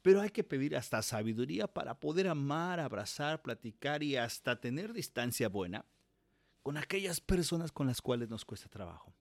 Pero 0.00 0.20
hay 0.20 0.30
que 0.30 0.44
pedir 0.44 0.76
hasta 0.76 1.02
sabiduría 1.02 1.66
para 1.66 1.98
poder 1.98 2.28
amar, 2.28 2.78
abrazar, 2.78 3.42
platicar 3.42 4.04
y 4.04 4.14
hasta 4.14 4.60
tener 4.60 4.92
distancia 4.92 5.48
buena 5.48 5.84
con 6.62 6.76
aquellas 6.76 7.20
personas 7.20 7.72
con 7.72 7.88
las 7.88 8.00
cuales 8.00 8.28
nos 8.28 8.44
cuesta 8.44 8.68
trabajo. 8.68 9.12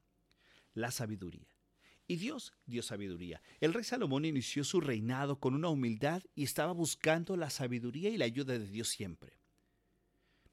La 0.76 0.92
sabiduría. 0.92 1.57
Y 2.08 2.16
Dios 2.16 2.54
dio 2.66 2.82
sabiduría. 2.82 3.42
El 3.60 3.74
rey 3.74 3.84
Salomón 3.84 4.24
inició 4.24 4.64
su 4.64 4.80
reinado 4.80 5.40
con 5.40 5.54
una 5.54 5.68
humildad 5.68 6.24
y 6.36 6.44
estaba 6.44 6.72
buscando 6.72 7.36
la 7.36 7.50
sabiduría 7.50 8.10
y 8.10 8.18
la 8.18 8.26
ayuda 8.26 8.58
de 8.58 8.68
Dios 8.68 8.88
siempre. 8.88 9.34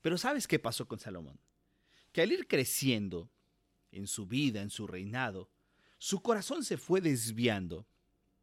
Pero 0.00 0.18
¿sabes 0.18 0.48
qué 0.48 0.58
pasó 0.58 0.88
con 0.88 0.98
Salomón? 0.98 1.38
Que 2.12 2.22
al 2.22 2.32
ir 2.32 2.48
creciendo 2.48 3.30
en 3.92 4.08
su 4.08 4.26
vida, 4.26 4.62
en 4.62 4.70
su 4.70 4.88
reinado, 4.88 5.48
su 5.98 6.20
corazón 6.20 6.64
se 6.64 6.76
fue 6.76 7.00
desviando 7.00 7.86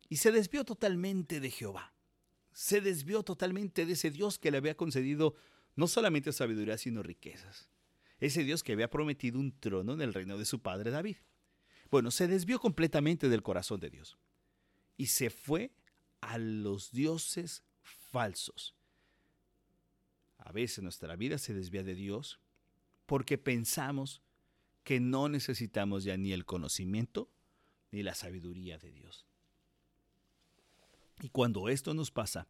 y 0.08 0.18
se 0.18 0.32
desvió 0.32 0.64
totalmente 0.64 1.40
de 1.42 1.52
Jehová. 1.52 1.94
Se 2.54 2.82
desvió 2.82 3.24
totalmente 3.24 3.86
de 3.86 3.94
ese 3.94 4.10
Dios 4.10 4.40
que 4.40 4.52
le 4.52 4.58
había 4.58 4.76
concedido 4.76 5.36
no 5.76 5.88
solamente 5.88 6.32
sabiduría, 6.32 6.78
sino 6.78 7.04
riquezas. 7.04 7.70
Ese 8.20 8.44
Dios 8.44 8.64
que 8.64 8.74
había 8.74 8.90
prometido 8.90 9.40
un 9.40 9.58
trono 9.60 9.94
en 9.94 10.02
el 10.02 10.14
reino 10.14 10.38
de 10.38 10.46
su 10.46 10.62
padre 10.62 10.92
David. 10.92 11.18
Bueno, 11.92 12.10
se 12.10 12.28
desvió 12.28 12.60
completamente 12.60 13.28
del 13.28 13.44
corazón 13.44 13.82
de 13.82 13.90
Dios 13.90 14.18
y 14.96 15.08
se 15.08 15.30
fue 15.30 15.72
a 16.22 16.38
los 16.38 16.92
dioses 16.92 17.64
falsos. 17.84 18.74
A 20.38 20.54
veces 20.54 20.84
nuestra 20.84 21.18
vida 21.18 21.38
se 21.38 21.54
desvía 21.54 21.84
de 21.84 21.94
Dios 21.94 22.40
porque 23.06 23.38
pensamos 23.38 24.22
que 24.86 25.02
no 25.02 25.28
necesitamos 25.28 26.06
ya 26.06 26.16
ni 26.16 26.32
el 26.32 26.46
conocimiento 26.46 27.30
ni 27.92 28.04
la 28.04 28.16
sabiduría 28.16 28.78
de 28.78 28.94
Dios. 28.94 29.26
Y 31.22 31.28
cuando 31.28 31.68
esto 31.68 31.94
nos 31.94 32.10
pasa, 32.10 32.48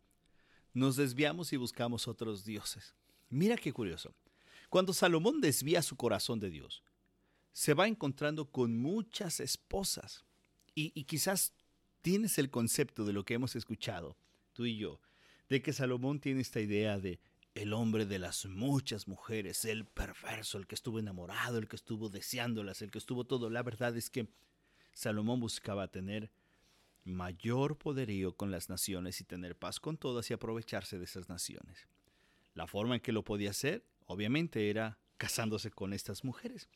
nos 0.74 0.95
desviamos 0.95 1.51
y 1.51 1.57
buscamos 1.57 2.07
otros 2.07 2.45
dioses. 2.45 2.93
Mira 3.29 3.57
qué 3.57 3.74
curioso. 3.74 4.13
Cuando 4.69 4.93
Salomón 4.93 5.41
desvía 5.41 5.81
su 5.81 5.98
corazón 5.98 6.39
de 6.39 6.51
Dios, 6.51 6.83
se 7.53 7.74
va 7.74 7.88
encontrando 7.88 8.46
con 8.51 8.77
muchas 8.77 9.39
esposas. 9.39 10.25
Y, 10.74 10.91
y, 10.96 11.03
quizás 11.03 11.53
tienes 12.01 12.38
el 12.38 12.50
concepto 12.50 13.05
de 13.05 13.13
lo 13.13 13.25
que 13.25 13.34
hemos 13.34 13.55
escuchado, 13.55 14.15
tú 14.53 14.65
y 14.65 14.77
yo, 14.77 15.01
de 15.50 15.62
que 15.62 15.74
Salomón 15.74 16.20
tiene 16.20 16.41
esta 16.41 16.62
idea 16.62 16.98
de 16.98 17.20
el 17.53 17.74
hombre 17.74 18.05
de 18.05 18.20
las 18.20 18.46
muchas 18.46 19.08
mujeres, 19.08 19.65
el 19.65 19.86
perverso, 19.86 20.58
el 20.58 20.67
que 20.67 20.75
estuvo 20.75 21.00
enamorado, 21.00 21.58
el 21.58 21.67
que 21.67 21.75
estuvo 21.75 22.10
deseándolas, 22.10 22.81
el 22.81 22.91
que 22.91 22.98
estuvo 22.98 23.25
todo. 23.25 23.50
La 23.50 23.63
verdad 23.63 23.96
es 23.98 24.10
que 24.10 24.29
Salomón 24.93 25.39
buscaba 25.39 25.89
tener 25.89 26.31
mayor 27.03 27.77
poderío 27.77 28.36
con 28.36 28.51
las 28.51 28.70
naciones 28.70 29.20
y 29.20 29.24
tener 29.24 29.58
paz 29.58 29.79
con 29.79 29.98
todas 29.98 30.29
y 30.29 30.34
aprovecharse 30.34 30.98
de 30.98 31.05
esas 31.05 31.29
naciones. 31.29 31.88
La 32.53 32.67
forma 32.67 32.96
en 32.96 33.01
que 33.01 33.12
lo 33.12 33.24
podía 33.24 33.50
hacer, 33.50 33.84
obviamente, 34.05 34.70
era 34.70 34.98
casándose 35.17 35.72
con 35.72 35.93
estas 35.93 36.24
mujeres. 36.24 36.70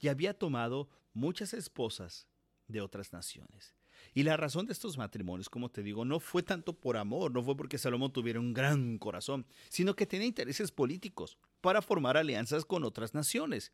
Y 0.00 0.08
había 0.08 0.34
tomado 0.34 0.88
muchas 1.12 1.54
esposas 1.54 2.26
de 2.66 2.80
otras 2.80 3.12
naciones. 3.12 3.74
Y 4.14 4.22
la 4.22 4.36
razón 4.36 4.66
de 4.66 4.72
estos 4.72 4.96
matrimonios, 4.96 5.48
como 5.48 5.70
te 5.70 5.82
digo, 5.82 6.04
no 6.04 6.20
fue 6.20 6.42
tanto 6.42 6.72
por 6.72 6.96
amor, 6.96 7.32
no 7.32 7.42
fue 7.42 7.56
porque 7.56 7.78
Salomón 7.78 8.12
tuviera 8.12 8.40
un 8.40 8.54
gran 8.54 8.98
corazón, 8.98 9.46
sino 9.68 9.94
que 9.94 10.06
tenía 10.06 10.26
intereses 10.26 10.72
políticos 10.72 11.38
para 11.60 11.82
formar 11.82 12.16
alianzas 12.16 12.64
con 12.64 12.84
otras 12.84 13.14
naciones. 13.14 13.72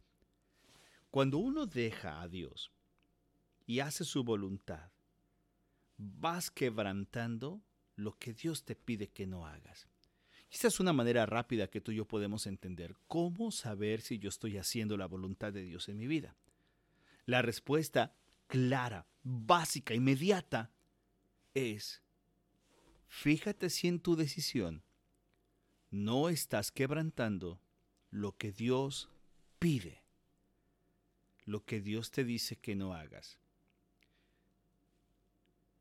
Cuando 1.10 1.38
uno 1.38 1.66
deja 1.66 2.20
a 2.20 2.28
Dios 2.28 2.72
y 3.66 3.80
hace 3.80 4.04
su 4.04 4.24
voluntad, 4.24 4.90
vas 5.96 6.50
quebrantando 6.50 7.62
lo 7.94 8.18
que 8.18 8.34
Dios 8.34 8.64
te 8.64 8.76
pide 8.76 9.08
que 9.08 9.26
no 9.26 9.46
hagas. 9.46 9.88
Esta 10.50 10.68
es 10.68 10.80
una 10.80 10.92
manera 10.92 11.26
rápida 11.26 11.68
que 11.68 11.80
tú 11.80 11.92
y 11.92 11.96
yo 11.96 12.06
podemos 12.06 12.46
entender 12.46 12.96
cómo 13.08 13.50
saber 13.50 14.00
si 14.00 14.18
yo 14.18 14.28
estoy 14.28 14.58
haciendo 14.58 14.96
la 14.96 15.06
voluntad 15.06 15.52
de 15.52 15.62
Dios 15.62 15.88
en 15.88 15.98
mi 15.98 16.06
vida. 16.06 16.36
La 17.24 17.42
respuesta 17.42 18.14
clara, 18.46 19.06
básica, 19.22 19.94
inmediata, 19.94 20.70
es, 21.54 22.02
fíjate 23.08 23.70
si 23.70 23.88
en 23.88 23.98
tu 23.98 24.14
decisión 24.14 24.82
no 25.90 26.28
estás 26.28 26.70
quebrantando 26.70 27.60
lo 28.10 28.36
que 28.36 28.52
Dios 28.52 29.08
pide, 29.58 30.02
lo 31.44 31.64
que 31.64 31.80
Dios 31.80 32.10
te 32.10 32.24
dice 32.24 32.56
que 32.56 32.76
no 32.76 32.94
hagas. 32.94 33.38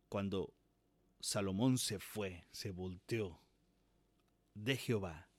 Cuando 0.10 0.54
Salomón 1.20 1.78
se 1.78 2.00
fue, 2.00 2.46
se 2.52 2.72
volteó 2.72 3.45
de 4.56 4.76
Jehová, 4.76 5.30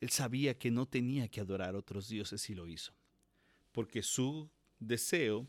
él 0.00 0.10
sabía 0.10 0.58
que 0.58 0.72
no 0.72 0.86
tenía 0.86 1.28
que 1.28 1.40
adorar 1.40 1.76
otros 1.76 2.08
dioses 2.08 2.50
y 2.50 2.54
lo 2.56 2.66
hizo, 2.66 2.92
porque 3.70 4.02
su 4.02 4.50
deseo 4.80 5.48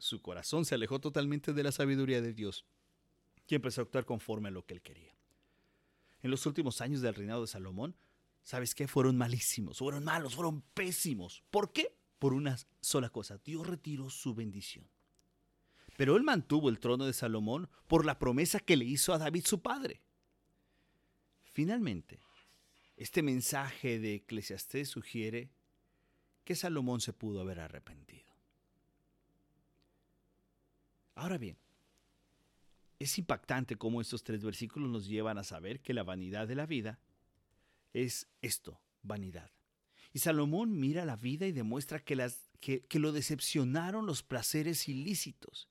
su 0.00 0.22
corazón 0.22 0.64
se 0.64 0.74
alejó 0.74 0.98
totalmente 0.98 1.52
de 1.52 1.62
la 1.62 1.72
sabiduría 1.72 2.22
de 2.22 2.32
Dios 2.32 2.64
y 3.46 3.54
empezó 3.54 3.82
a 3.82 3.84
actuar 3.84 4.06
conforme 4.06 4.48
a 4.48 4.50
lo 4.50 4.64
que 4.64 4.74
él 4.74 4.80
quería. 4.80 5.14
En 6.22 6.30
los 6.30 6.46
últimos 6.46 6.80
años 6.80 7.02
del 7.02 7.14
reinado 7.14 7.42
de 7.42 7.46
Salomón, 7.46 7.94
¿sabes 8.42 8.74
qué? 8.74 8.88
Fueron 8.88 9.18
malísimos, 9.18 9.78
fueron 9.78 10.04
malos, 10.04 10.34
fueron 10.34 10.62
pésimos. 10.62 11.44
¿Por 11.50 11.72
qué? 11.72 11.94
Por 12.18 12.32
una 12.32 12.56
sola 12.80 13.10
cosa, 13.10 13.38
Dios 13.44 13.66
retiró 13.66 14.08
su 14.08 14.34
bendición. 14.34 14.88
Pero 15.98 16.16
él 16.16 16.22
mantuvo 16.22 16.70
el 16.70 16.80
trono 16.80 17.04
de 17.04 17.12
Salomón 17.12 17.68
por 17.86 18.06
la 18.06 18.18
promesa 18.18 18.58
que 18.58 18.78
le 18.78 18.86
hizo 18.86 19.12
a 19.12 19.18
David 19.18 19.44
su 19.44 19.60
padre. 19.60 20.00
Finalmente, 21.60 22.18
este 22.96 23.22
mensaje 23.22 23.98
de 23.98 24.14
Eclesiastés 24.14 24.88
sugiere 24.88 25.50
que 26.42 26.54
Salomón 26.54 27.02
se 27.02 27.12
pudo 27.12 27.42
haber 27.42 27.60
arrepentido. 27.60 28.32
Ahora 31.16 31.36
bien, 31.36 31.58
es 32.98 33.18
impactante 33.18 33.76
cómo 33.76 34.00
estos 34.00 34.24
tres 34.24 34.42
versículos 34.42 34.88
nos 34.88 35.06
llevan 35.06 35.36
a 35.36 35.44
saber 35.44 35.80
que 35.80 35.92
la 35.92 36.02
vanidad 36.02 36.48
de 36.48 36.54
la 36.54 36.64
vida 36.64 36.98
es 37.92 38.26
esto, 38.40 38.80
vanidad. 39.02 39.50
Y 40.14 40.20
Salomón 40.20 40.80
mira 40.80 41.04
la 41.04 41.16
vida 41.16 41.46
y 41.46 41.52
demuestra 41.52 42.00
que, 42.00 42.16
las, 42.16 42.48
que, 42.60 42.86
que 42.86 42.98
lo 42.98 43.12
decepcionaron 43.12 44.06
los 44.06 44.22
placeres 44.22 44.88
ilícitos, 44.88 45.68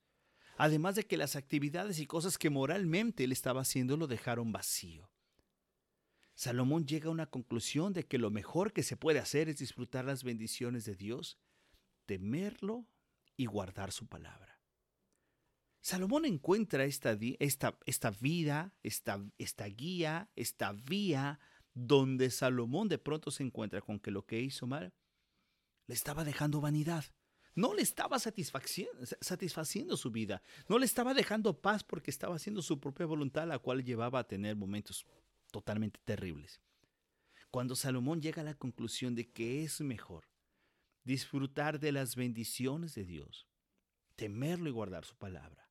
además 0.56 0.94
de 0.94 1.08
que 1.08 1.18
las 1.18 1.36
actividades 1.36 1.98
y 1.98 2.06
cosas 2.06 2.38
que 2.38 2.52
moralmente 2.52 3.24
él 3.24 3.32
estaba 3.32 3.62
haciendo 3.62 3.98
lo 3.98 4.06
dejaron 4.06 4.52
vacío. 4.52 5.10
Salomón 6.40 6.86
llega 6.86 7.10
a 7.10 7.12
una 7.12 7.26
conclusión 7.26 7.92
de 7.92 8.06
que 8.08 8.18
lo 8.18 8.32
mejor 8.32 8.72
que 8.72 8.82
se 8.82 8.96
puede 8.96 9.20
hacer 9.20 9.50
es 9.50 9.58
disfrutar 9.58 10.06
las 10.06 10.24
bendiciones 10.24 10.86
de 10.86 10.96
Dios, 10.96 11.38
temerlo 12.06 12.88
y 13.36 13.46
guardar 13.46 13.92
su 13.92 14.08
palabra. 14.08 14.62
Salomón 15.82 16.24
encuentra 16.24 16.86
esta, 16.86 17.14
vida, 17.16 17.36
esta, 17.42 17.76
guía, 19.68 20.30
esta 20.38 20.72
vía, 20.72 21.42
donde 21.74 22.30
Salomón 22.30 22.88
de 22.88 23.00
pronto 23.00 23.32
se 23.32 23.44
encuentra 23.44 23.82
con 23.82 24.00
que 24.00 24.10
lo 24.10 24.26
que 24.26 24.40
hizo 24.40 24.66
mal 24.66 24.94
le 25.88 25.94
estaba 25.94 26.24
dejando 26.24 26.62
vanidad. 26.62 27.04
No 27.54 27.74
le 27.74 27.82
estaba 27.82 28.18
satisfaciendo 28.18 29.98
su 29.98 30.10
vida. 30.10 30.42
No 30.70 30.80
le 30.80 30.86
estaba 30.86 31.14
dejando 31.14 31.60
paz 31.60 31.84
porque 31.84 32.12
estaba 32.12 32.38
haciendo 32.38 32.62
su 32.62 32.80
propia 32.80 33.08
voluntad, 33.08 33.46
la 33.46 33.60
cual 33.60 33.84
llevaba 33.84 34.20
a 34.20 34.28
tener 34.30 34.56
momentos 34.56 35.06
totalmente 35.50 36.00
terribles. 36.06 36.62
Cuando 37.52 37.76
Salomón 37.76 38.22
llega 38.22 38.42
a 38.42 38.46
la 38.46 38.54
conclusión 38.54 39.16
de 39.16 39.32
que 39.32 39.64
es 39.64 39.82
mejor 39.82 40.30
disfrutar 41.04 41.80
de 41.80 41.92
las 41.92 42.16
bendiciones 42.16 42.94
de 42.94 43.06
Dios, 43.06 43.48
temerlo 44.16 44.70
y 44.70 44.72
guardar 44.72 45.06
su 45.06 45.16
palabra, 45.16 45.70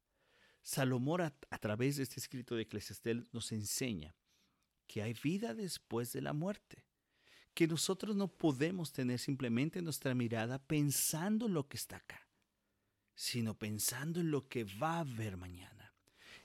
Salomón 0.62 1.20
a, 1.20 1.58
través 1.58 1.96
de 1.96 2.02
este 2.02 2.20
escrito 2.20 2.54
de 2.54 2.62
Eclesiastés 2.62 3.32
nos 3.32 3.52
enseña 3.52 4.14
que 4.86 5.02
hay 5.02 5.14
vida 5.14 5.54
después 5.54 6.12
de 6.12 6.20
la 6.20 6.32
muerte, 6.32 6.84
que 7.54 7.66
nosotros 7.66 8.16
no 8.16 8.28
podemos 8.28 8.92
tener 8.92 9.18
simplemente 9.18 9.80
nuestra 9.80 10.14
mirada 10.14 10.58
pensando 10.58 11.46
en 11.46 11.54
lo 11.54 11.68
que 11.68 11.76
está 11.76 11.96
acá, 11.96 12.28
sino 13.14 13.58
pensando 13.58 14.20
en 14.20 14.30
lo 14.30 14.48
que 14.48 14.64
va 14.64 14.96
a 14.96 15.00
haber 15.00 15.36
mañana. 15.36 15.94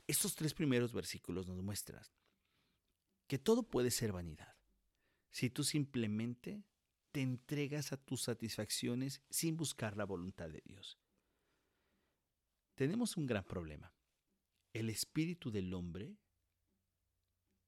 Estos 0.07 0.35
tres 0.35 0.53
primeros 0.53 0.93
versículos 0.93 1.47
nos 1.47 1.61
muestran 1.61 2.03
que 3.33 3.39
todo 3.39 3.63
puede 3.63 3.89
ser 3.89 4.11
vanidad 4.11 4.55
si 5.31 5.49
tú 5.49 5.63
simplemente 5.63 6.63
te 7.11 7.21
entregas 7.21 7.91
a 7.91 7.97
tus 7.97 8.21
satisfacciones 8.21 9.23
sin 9.31 9.57
buscar 9.57 9.97
la 9.97 10.05
voluntad 10.05 10.49
de 10.49 10.61
Dios. 10.63 10.99
Tenemos 12.75 13.17
un 13.17 13.25
gran 13.25 13.43
problema 13.43 13.91
el 14.71 14.87
espíritu 14.91 15.49
del 15.49 15.73
hombre 15.73 16.15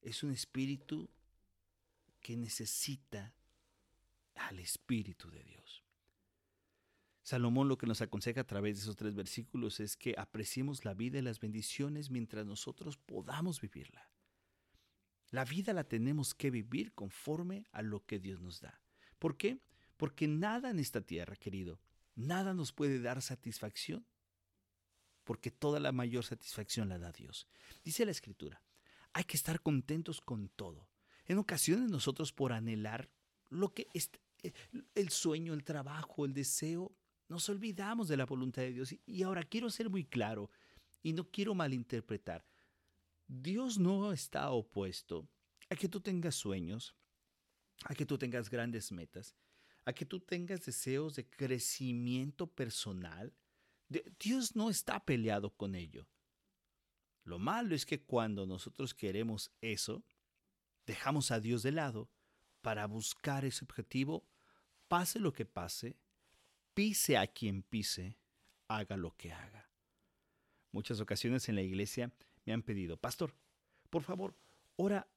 es 0.03 0.22
un 0.22 0.29
espíritu 0.29 1.10
que 2.19 2.38
necesita 2.38 3.34
al 4.36 4.60
espíritu 4.60 5.31
de 5.31 5.43
Dios. 5.43 5.84
Salomón 7.24 7.69
lo 7.69 7.79
que 7.79 7.88
nos 7.88 8.01
aconseja 8.01 8.41
a 8.41 8.48
través 8.48 8.75
de 8.75 8.84
esos 8.84 8.98
tres 8.98 9.15
versículos 9.15 9.79
es 9.79 9.98
que 9.98 10.13
apreciemos 10.15 10.86
la 10.86 10.93
vida 10.93 11.17
y 11.17 11.24
las 11.24 11.39
bendiciones 11.39 12.12
mientras 12.12 12.45
nosotros 12.45 12.98
podamos 12.98 13.60
vivirla. 13.60 14.12
La 15.32 15.46
vida 15.46 15.74
la 15.74 15.84
tenemos 15.84 16.34
que 16.34 16.51
vivir 16.51 16.94
conforme 16.94 17.65
a 17.72 17.82
lo 17.82 18.05
que 18.05 18.20
Dios 18.20 18.41
nos 18.41 18.62
da. 18.62 18.82
¿Por 19.20 19.38
qué? 19.38 19.60
Porque 19.98 20.27
nada 20.27 20.70
en 20.70 20.79
esta 20.79 21.01
tierra, 21.01 21.36
querido, 21.36 21.79
nada 22.15 22.53
nos 22.53 22.72
puede 22.72 23.00
dar 23.00 23.22
satisfacción 23.22 24.05
porque 25.25 25.51
toda 25.51 25.79
la 25.79 25.91
mayor 25.91 26.24
satisfacción 26.24 26.88
la 26.88 27.00
da 27.00 27.12
Dios. 27.12 27.48
Dice 27.84 28.05
la 28.05 28.12
Escritura, 28.12 28.62
hay 29.12 29.25
que 29.25 29.36
estar 29.36 29.62
contentos 29.62 30.22
con 30.22 30.50
todo. 30.50 30.88
En 31.25 31.39
ocasiones 31.39 31.89
nosotros 31.89 32.32
por 32.32 32.53
anhelar 32.53 33.10
lo 33.50 33.74
que 33.74 33.88
es, 33.94 34.12
eh, 34.44 34.53
el 34.94 35.10
sueño, 35.10 35.53
el 35.53 35.63
trabajo, 35.63 36.25
el 36.25 36.34
deseo, 36.34 36.96
nos 37.27 37.50
olvidamos 37.50 38.08
de 38.08 38.17
la 38.17 38.25
voluntad 38.25 38.62
de 38.62 38.74
Dios. 38.74 38.96
Y 39.05 39.24
ahora 39.24 39.44
quiero 39.44 39.70
ser 39.70 39.89
muy 39.89 40.05
claro 40.05 40.51
y 41.01 41.13
no 41.13 41.29
quiero 41.29 41.55
malinterpretar. 41.55 42.46
Dios 43.27 43.79
no 43.79 44.12
está 44.13 44.51
opuesto 44.51 45.27
a 45.70 45.75
que 45.75 45.89
tú 45.89 46.00
tengas 46.00 46.36
sueños, 46.36 46.96
a 47.86 47.96
que 47.96 48.05
tú 48.05 48.17
tengas 48.17 48.50
grandes 48.50 48.91
metas, 48.91 49.36
a 49.84 49.94
que 49.94 50.05
tú 50.05 50.20
tengas 50.20 50.65
deseos 50.65 51.15
de 51.15 51.27
crecimiento 51.27 52.48
personal. 52.48 53.34
Dios 54.20 54.55
no 54.55 54.70
está 54.70 55.03
peleado 55.03 55.55
con 55.55 55.75
ello. 55.75 56.08
Lo 57.24 57.39
malo 57.39 57.74
es 57.74 57.86
que 57.86 58.03
cuando 58.03 58.46
nosotros 58.46 58.94
queremos 58.94 59.51
eso, 59.62 60.03
dejamos 60.86 61.32
a 61.32 61.39
Dios 61.39 61.63
de 61.63 61.72
lado 61.72 62.10
para 62.62 62.86
buscar 62.86 63.46
ese 63.46 63.63
objetivo, 63.63 64.27
pase 64.88 65.20
lo 65.20 65.34
que 65.34 65.46
pase, 65.46 65.98
pise 66.74 67.17
a 67.17 67.27
quien 67.27 67.63
pise, 67.63 68.17
haga 68.67 68.98
lo 68.98 69.15
que 69.15 69.32
haga. 69.32 69.72
Muchas 70.72 71.00
ocasiones 71.00 71.48
en 71.50 71.55
la 71.55 71.62
iglesia 71.62 72.12
me 72.45 72.53
han 72.53 72.61
pedido, 72.61 72.97
pastor, 72.97 73.33
por 73.89 74.03
favor, 74.03 74.35
ora, 74.75 75.07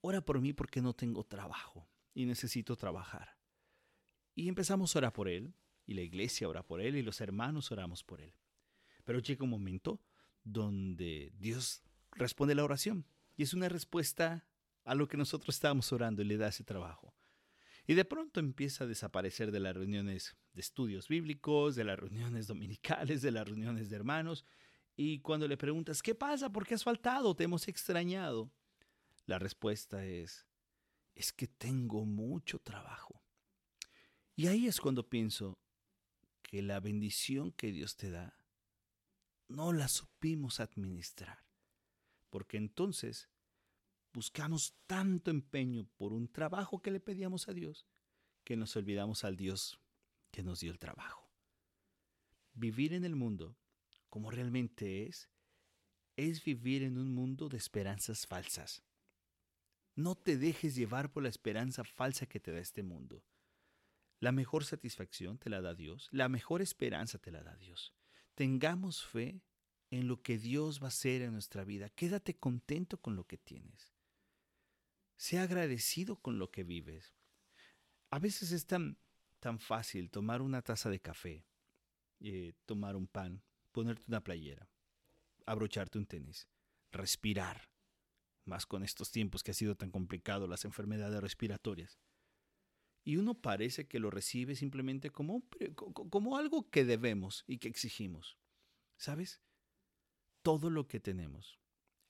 ora 0.00 0.20
por 0.20 0.40
mí 0.40 0.52
porque 0.52 0.80
no 0.80 0.94
tengo 0.94 1.24
trabajo 1.24 1.88
y 2.14 2.26
necesito 2.26 2.76
trabajar. 2.76 3.36
Y 4.34 4.48
empezamos 4.48 4.94
a 4.94 4.98
orar 5.00 5.12
por 5.12 5.28
él, 5.28 5.54
y 5.86 5.94
la 5.94 6.02
iglesia 6.02 6.48
ora 6.48 6.62
por 6.62 6.80
él, 6.80 6.96
y 6.96 7.02
los 7.02 7.20
hermanos 7.20 7.70
oramos 7.72 8.04
por 8.04 8.20
él. 8.20 8.32
Pero 9.04 9.18
llega 9.18 9.44
un 9.44 9.50
momento 9.50 10.00
donde 10.44 11.32
Dios 11.38 11.82
responde 12.12 12.54
la 12.54 12.64
oración, 12.64 13.06
y 13.36 13.42
es 13.42 13.54
una 13.54 13.68
respuesta 13.68 14.46
a 14.84 14.94
lo 14.94 15.08
que 15.08 15.16
nosotros 15.16 15.54
estábamos 15.54 15.92
orando 15.92 16.22
y 16.22 16.24
le 16.24 16.36
da 16.36 16.48
ese 16.48 16.64
trabajo. 16.64 17.14
Y 17.86 17.94
de 17.94 18.04
pronto 18.04 18.40
empieza 18.40 18.84
a 18.84 18.86
desaparecer 18.86 19.50
de 19.50 19.60
las 19.60 19.74
reuniones 19.74 20.36
de 20.52 20.60
estudios 20.60 21.08
bíblicos, 21.08 21.74
de 21.74 21.84
las 21.84 21.98
reuniones 21.98 22.46
dominicales, 22.46 23.22
de 23.22 23.30
las 23.30 23.46
reuniones 23.46 23.90
de 23.90 23.96
hermanos. 23.96 24.44
Y 25.02 25.20
cuando 25.20 25.48
le 25.48 25.56
preguntas, 25.56 26.02
¿qué 26.02 26.14
pasa? 26.14 26.52
¿Por 26.52 26.66
qué 26.66 26.74
has 26.74 26.84
faltado? 26.84 27.34
¿Te 27.34 27.44
hemos 27.44 27.66
extrañado? 27.68 28.52
La 29.24 29.38
respuesta 29.38 30.04
es, 30.04 30.46
es 31.14 31.32
que 31.32 31.46
tengo 31.46 32.04
mucho 32.04 32.58
trabajo. 32.58 33.22
Y 34.36 34.48
ahí 34.48 34.66
es 34.66 34.78
cuando 34.78 35.08
pienso 35.08 35.58
que 36.42 36.60
la 36.60 36.80
bendición 36.80 37.50
que 37.50 37.72
Dios 37.72 37.96
te 37.96 38.10
da 38.10 38.36
no 39.48 39.72
la 39.72 39.88
supimos 39.88 40.60
administrar. 40.60 41.46
Porque 42.28 42.58
entonces 42.58 43.30
buscamos 44.12 44.74
tanto 44.86 45.30
empeño 45.30 45.86
por 45.96 46.12
un 46.12 46.28
trabajo 46.28 46.82
que 46.82 46.90
le 46.90 47.00
pedíamos 47.00 47.48
a 47.48 47.54
Dios 47.54 47.86
que 48.44 48.54
nos 48.54 48.76
olvidamos 48.76 49.24
al 49.24 49.38
Dios 49.38 49.80
que 50.30 50.42
nos 50.42 50.60
dio 50.60 50.70
el 50.70 50.78
trabajo. 50.78 51.32
Vivir 52.52 52.92
en 52.92 53.06
el 53.06 53.16
mundo 53.16 53.56
como 54.10 54.30
realmente 54.30 55.06
es, 55.06 55.30
es 56.16 56.44
vivir 56.44 56.82
en 56.82 56.98
un 56.98 57.14
mundo 57.14 57.48
de 57.48 57.56
esperanzas 57.56 58.26
falsas. 58.26 58.82
No 59.94 60.16
te 60.16 60.36
dejes 60.36 60.74
llevar 60.74 61.12
por 61.12 61.22
la 61.22 61.28
esperanza 61.28 61.84
falsa 61.84 62.26
que 62.26 62.40
te 62.40 62.52
da 62.52 62.58
este 62.58 62.82
mundo. 62.82 63.24
La 64.18 64.32
mejor 64.32 64.64
satisfacción 64.64 65.38
te 65.38 65.48
la 65.48 65.62
da 65.62 65.74
Dios, 65.74 66.08
la 66.10 66.28
mejor 66.28 66.60
esperanza 66.60 67.18
te 67.18 67.30
la 67.30 67.42
da 67.42 67.56
Dios. 67.56 67.94
Tengamos 68.34 69.04
fe 69.04 69.42
en 69.90 70.08
lo 70.08 70.22
que 70.22 70.38
Dios 70.38 70.80
va 70.80 70.86
a 70.86 70.88
hacer 70.88 71.22
en 71.22 71.32
nuestra 71.32 71.64
vida. 71.64 71.88
Quédate 71.90 72.38
contento 72.38 73.00
con 73.00 73.16
lo 73.16 73.26
que 73.26 73.38
tienes. 73.38 73.94
Sea 75.16 75.42
agradecido 75.42 76.16
con 76.16 76.38
lo 76.38 76.50
que 76.50 76.64
vives. 76.64 77.14
A 78.10 78.18
veces 78.18 78.52
es 78.52 78.66
tan, 78.66 78.98
tan 79.38 79.58
fácil 79.58 80.10
tomar 80.10 80.42
una 80.42 80.62
taza 80.62 80.90
de 80.90 81.00
café, 81.00 81.46
eh, 82.20 82.54
tomar 82.66 82.96
un 82.96 83.06
pan, 83.06 83.42
ponerte 83.72 84.04
una 84.08 84.22
playera, 84.22 84.68
abrocharte 85.46 85.98
un 85.98 86.06
tenis, 86.06 86.48
respirar, 86.92 87.70
más 88.44 88.66
con 88.66 88.82
estos 88.82 89.10
tiempos 89.10 89.42
que 89.42 89.52
ha 89.52 89.54
sido 89.54 89.76
tan 89.76 89.90
complicado 89.90 90.46
las 90.46 90.64
enfermedades 90.64 91.20
respiratorias. 91.20 91.98
Y 93.04 93.16
uno 93.16 93.34
parece 93.34 93.86
que 93.86 93.98
lo 93.98 94.10
recibe 94.10 94.56
simplemente 94.56 95.10
como, 95.10 95.42
como 95.94 96.36
algo 96.36 96.68
que 96.70 96.84
debemos 96.84 97.44
y 97.46 97.58
que 97.58 97.68
exigimos. 97.68 98.36
¿Sabes? 98.96 99.40
Todo 100.42 100.68
lo 100.68 100.86
que 100.86 101.00
tenemos 101.00 101.58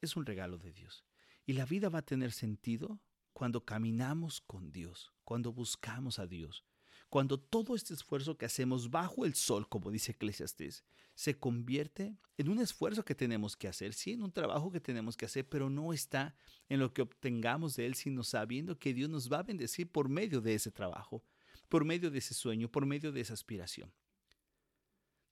es 0.00 0.16
un 0.16 0.26
regalo 0.26 0.58
de 0.58 0.72
Dios. 0.72 1.04
Y 1.46 1.52
la 1.52 1.64
vida 1.64 1.88
va 1.88 2.00
a 2.00 2.06
tener 2.06 2.32
sentido 2.32 3.00
cuando 3.32 3.64
caminamos 3.64 4.40
con 4.40 4.72
Dios, 4.72 5.12
cuando 5.24 5.52
buscamos 5.52 6.18
a 6.18 6.26
Dios, 6.26 6.64
cuando 7.10 7.40
todo 7.40 7.74
este 7.74 7.92
esfuerzo 7.92 8.38
que 8.38 8.46
hacemos 8.46 8.88
bajo 8.88 9.26
el 9.26 9.34
sol, 9.34 9.68
como 9.68 9.90
dice 9.90 10.12
Eclesiastes, 10.12 10.84
se 11.16 11.36
convierte 11.38 12.16
en 12.38 12.48
un 12.48 12.60
esfuerzo 12.60 13.04
que 13.04 13.16
tenemos 13.16 13.56
que 13.56 13.66
hacer, 13.66 13.92
sí, 13.94 14.12
en 14.12 14.22
un 14.22 14.30
trabajo 14.30 14.70
que 14.70 14.80
tenemos 14.80 15.16
que 15.16 15.26
hacer, 15.26 15.46
pero 15.46 15.68
no 15.68 15.92
está 15.92 16.36
en 16.68 16.78
lo 16.78 16.94
que 16.94 17.02
obtengamos 17.02 17.74
de 17.74 17.86
él, 17.86 17.96
sino 17.96 18.22
sabiendo 18.22 18.78
que 18.78 18.94
Dios 18.94 19.10
nos 19.10 19.30
va 19.30 19.40
a 19.40 19.42
bendecir 19.42 19.90
por 19.90 20.08
medio 20.08 20.40
de 20.40 20.54
ese 20.54 20.70
trabajo, 20.70 21.24
por 21.68 21.84
medio 21.84 22.12
de 22.12 22.18
ese 22.18 22.32
sueño, 22.32 22.70
por 22.70 22.86
medio 22.86 23.10
de 23.10 23.20
esa 23.20 23.34
aspiración. 23.34 23.92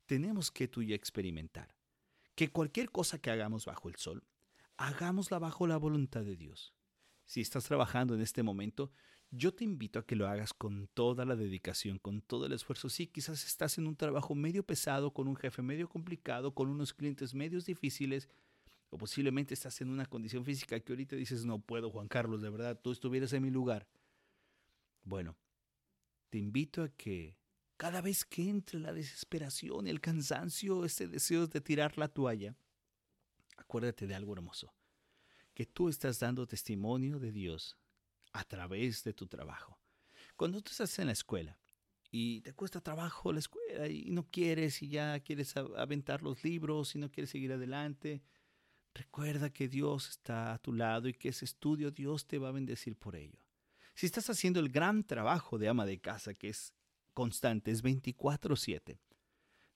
Tenemos 0.07 0.51
que 0.51 0.67
tú 0.67 0.83
y 0.83 0.93
experimentar 0.93 1.77
que 2.35 2.51
cualquier 2.51 2.91
cosa 2.91 3.21
que 3.21 3.31
hagamos 3.31 3.67
bajo 3.67 3.89
el 3.89 3.97
sol, 3.97 4.27
hagámosla 4.77 5.39
bajo 5.39 5.69
la 5.69 5.77
voluntad 5.77 6.25
de 6.25 6.37
Dios. 6.37 6.75
Si 7.25 7.41
estás 7.41 7.65
trabajando 7.65 8.15
en 8.15 8.21
este 8.21 8.43
momento, 8.43 8.91
yo 9.31 9.53
te 9.53 9.65
invito 9.65 9.99
a 9.99 10.07
que 10.07 10.17
lo 10.17 10.27
hagas 10.27 10.55
con 10.55 10.89
toda 10.95 11.25
la 11.25 11.37
dedicación, 11.37 11.99
con 11.99 12.23
todo 12.23 12.47
el 12.47 12.53
esfuerzo. 12.53 12.89
Sí, 12.89 13.07
quizás 13.07 13.45
estás 13.45 13.77
en 13.79 13.87
un 13.87 13.97
trabajo 13.97 14.35
medio 14.35 14.63
pesado, 14.65 15.13
con 15.13 15.29
un 15.29 15.37
jefe 15.37 15.61
medio 15.61 15.89
complicado, 15.89 16.55
con 16.55 16.69
unos 16.69 16.95
clientes 16.95 17.35
medios 17.35 17.67
difíciles, 17.67 18.29
o 18.91 18.97
posiblemente 18.97 19.53
estás 19.53 19.81
en 19.83 19.91
una 19.91 20.07
condición 20.07 20.45
física 20.45 20.81
que 20.81 20.93
ahorita 20.93 21.17
dices, 21.17 21.45
no 21.45 21.59
puedo, 21.59 21.91
Juan 21.91 22.09
Carlos, 22.09 22.41
de 22.41 22.49
verdad, 22.49 22.81
tú 22.81 22.91
estuvieras 22.91 23.33
en 23.35 23.43
mi 23.43 23.51
lugar. 23.51 23.87
Bueno, 25.05 25.37
te 26.31 26.39
invito 26.39 26.83
a 26.83 26.89
que 26.89 27.37
cada 27.77 28.01
vez 28.01 28.25
que 28.25 28.49
entre 28.49 28.81
la 28.81 28.93
desesperación, 28.93 29.87
el 29.87 30.01
cansancio, 30.01 30.85
ese 30.85 31.07
deseo 31.07 31.47
de 31.47 31.61
tirar 31.61 31.99
la 31.99 32.09
toalla, 32.09 32.57
acuérdate 33.59 34.07
de 34.07 34.15
algo 34.15 34.33
hermoso, 34.33 34.73
que 35.53 35.67
tú 35.67 35.91
estás 35.91 36.19
dando 36.19 36.47
testimonio 36.47 37.19
de 37.19 37.31
Dios 37.31 37.77
a 38.39 38.45
través 38.45 39.03
de 39.03 39.13
tu 39.13 39.27
trabajo. 39.27 39.81
Cuando 40.37 40.63
tú 40.63 40.71
estás 40.71 40.97
en 41.01 41.07
la 41.07 41.13
escuela 41.13 41.59
y 42.11 42.41
te 42.43 42.53
cuesta 42.53 42.81
trabajo 42.81 43.33
la 43.33 43.41
escuela 43.41 43.89
y 43.89 44.11
no 44.11 44.29
quieres 44.31 44.81
y 44.81 44.89
ya 44.89 45.19
quieres 45.21 45.57
aventar 45.57 46.23
los 46.23 46.45
libros 46.45 46.95
y 46.95 46.99
no 46.99 47.11
quieres 47.11 47.31
seguir 47.31 47.53
adelante, 47.53 48.23
recuerda 48.95 49.51
que 49.51 49.67
Dios 49.67 50.09
está 50.09 50.55
a 50.55 50.59
tu 50.59 50.73
lado 50.73 51.09
y 51.09 51.15
que 51.15 51.31
ese 51.31 51.45
estudio 51.45 51.91
Dios 51.91 52.29
te 52.29 52.39
va 52.39 52.49
a 52.49 52.53
bendecir 52.53 52.97
por 52.97 53.17
ello. 53.17 53.45
Si 53.95 54.07
estás 54.07 54.31
haciendo 54.31 54.61
el 54.61 54.69
gran 54.69 55.03
trabajo 55.03 55.59
de 55.59 55.69
ama 55.69 55.85
de 55.85 55.99
casa, 55.99 56.33
que 56.33 56.51
es 56.51 56.73
constante, 57.15 57.73
es 57.73 57.83
24/7, 57.83 59.01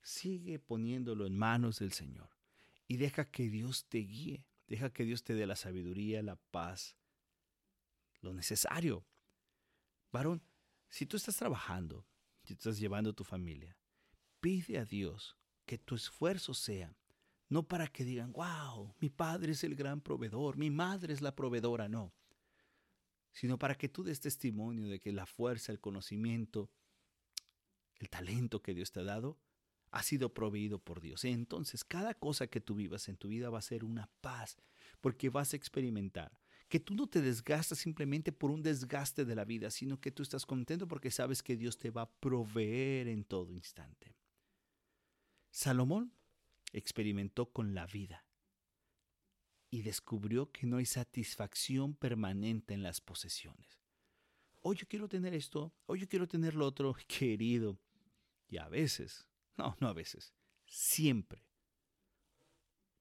sigue 0.01 0.61
poniéndolo 0.61 1.27
en 1.27 1.37
manos 1.37 1.81
del 1.81 1.93
Señor 1.93 2.31
y 2.87 2.97
deja 2.99 3.29
que 3.29 3.49
Dios 3.49 3.87
te 3.87 3.99
guíe, 3.99 4.47
deja 4.69 4.93
que 4.93 5.05
Dios 5.05 5.25
te 5.25 5.35
dé 5.35 5.47
la 5.47 5.57
sabiduría, 5.57 6.23
la 6.23 6.37
paz, 6.37 6.97
lo 8.23 8.33
necesario. 8.33 9.07
Varón, 10.11 10.43
si 10.89 11.07
tú 11.07 11.17
estás 11.17 11.37
trabajando, 11.37 12.07
si 12.43 12.55
estás 12.55 12.79
llevando 12.79 13.11
a 13.11 13.15
tu 13.15 13.25
familia, 13.25 13.77
pide 14.41 14.79
a 14.79 14.85
Dios 14.85 15.37
que 15.67 15.79
tu 15.79 15.95
esfuerzo 15.95 16.55
sea 16.55 16.97
no 17.53 17.69
para 17.69 17.87
que 17.87 18.03
digan, 18.03 18.33
wow, 18.33 18.95
mi 18.99 19.11
padre 19.11 19.53
es 19.53 19.63
el 19.63 19.75
gran 19.75 20.01
proveedor, 20.01 20.57
mi 20.57 20.71
madre 20.71 21.13
es 21.13 21.21
la 21.21 21.37
proveedora, 21.37 21.87
no, 21.87 22.15
sino 23.31 23.59
para 23.59 23.75
que 23.75 23.91
tú 23.91 24.03
des 24.03 24.21
testimonio 24.21 24.89
de 24.89 24.99
que 24.99 25.13
la 25.13 25.27
fuerza, 25.27 25.71
el 25.71 25.79
conocimiento, 25.79 26.71
el 27.97 28.09
talento 28.09 28.63
que 28.63 28.73
Dios 28.73 28.91
te 28.91 29.01
ha 29.01 29.05
dado, 29.05 29.39
ha 29.91 30.03
sido 30.03 30.33
proveído 30.33 30.79
por 30.79 31.03
Dios. 31.03 31.27
Entonces, 31.27 31.85
cada 31.85 32.15
cosa 32.15 32.47
que 32.47 32.63
tú 32.63 32.75
vivas 32.75 33.09
en 33.09 33.19
tu 33.19 33.29
vida 33.29 33.51
va 33.51 33.59
a 33.59 33.63
ser 33.63 33.85
una 33.85 34.11
paz, 34.23 34.57
porque 35.03 35.29
vas 35.29 35.53
a 35.53 35.57
experimentar 35.57 36.33
que 36.73 36.81
tú 36.81 36.95
no 36.95 37.07
te 37.07 37.21
desgastas 37.21 37.81
simplemente 37.81 38.33
por 38.33 38.51
un 38.51 38.63
desgaste 38.63 39.27
de 39.27 39.35
la 39.35 39.45
vida, 39.45 39.71
sino 39.71 40.01
que 40.01 40.11
tú 40.11 40.23
estás 40.23 40.47
contento 40.47 40.89
porque 40.89 41.11
sabes 41.11 41.43
que 41.43 41.55
Dios 41.55 41.77
te 41.77 41.91
va 41.91 42.01
a 42.01 42.11
proveer 42.11 43.09
en 43.09 43.25
todo 43.25 43.53
instante. 43.53 44.17
Salomón 45.51 46.15
experimentó 46.73 47.53
con 47.53 47.75
la 47.75 47.85
vida 47.85 48.25
y 49.69 49.83
descubrió 49.83 50.51
que 50.51 50.67
no 50.67 50.79
hay 50.79 50.87
satisfacción 50.87 51.93
permanente 51.95 52.73
en 52.73 52.83
las 52.83 53.03
posesiones. 53.03 53.79
Hoy 54.63 54.77
yo 54.77 54.89
quiero 54.89 55.11
tener 55.11 55.35
esto, 55.35 55.75
hoy 55.85 56.01
yo 56.01 56.09
quiero 56.09 56.27
tener 56.27 56.55
lo 56.55 56.65
otro, 56.65 56.97
querido. 57.07 57.79
Y 58.49 58.57
a 58.57 58.71
veces, 58.71 59.29
no, 59.59 59.77
no 59.79 59.89
a 59.89 59.93
veces, 59.93 60.33
siempre, 60.65 61.45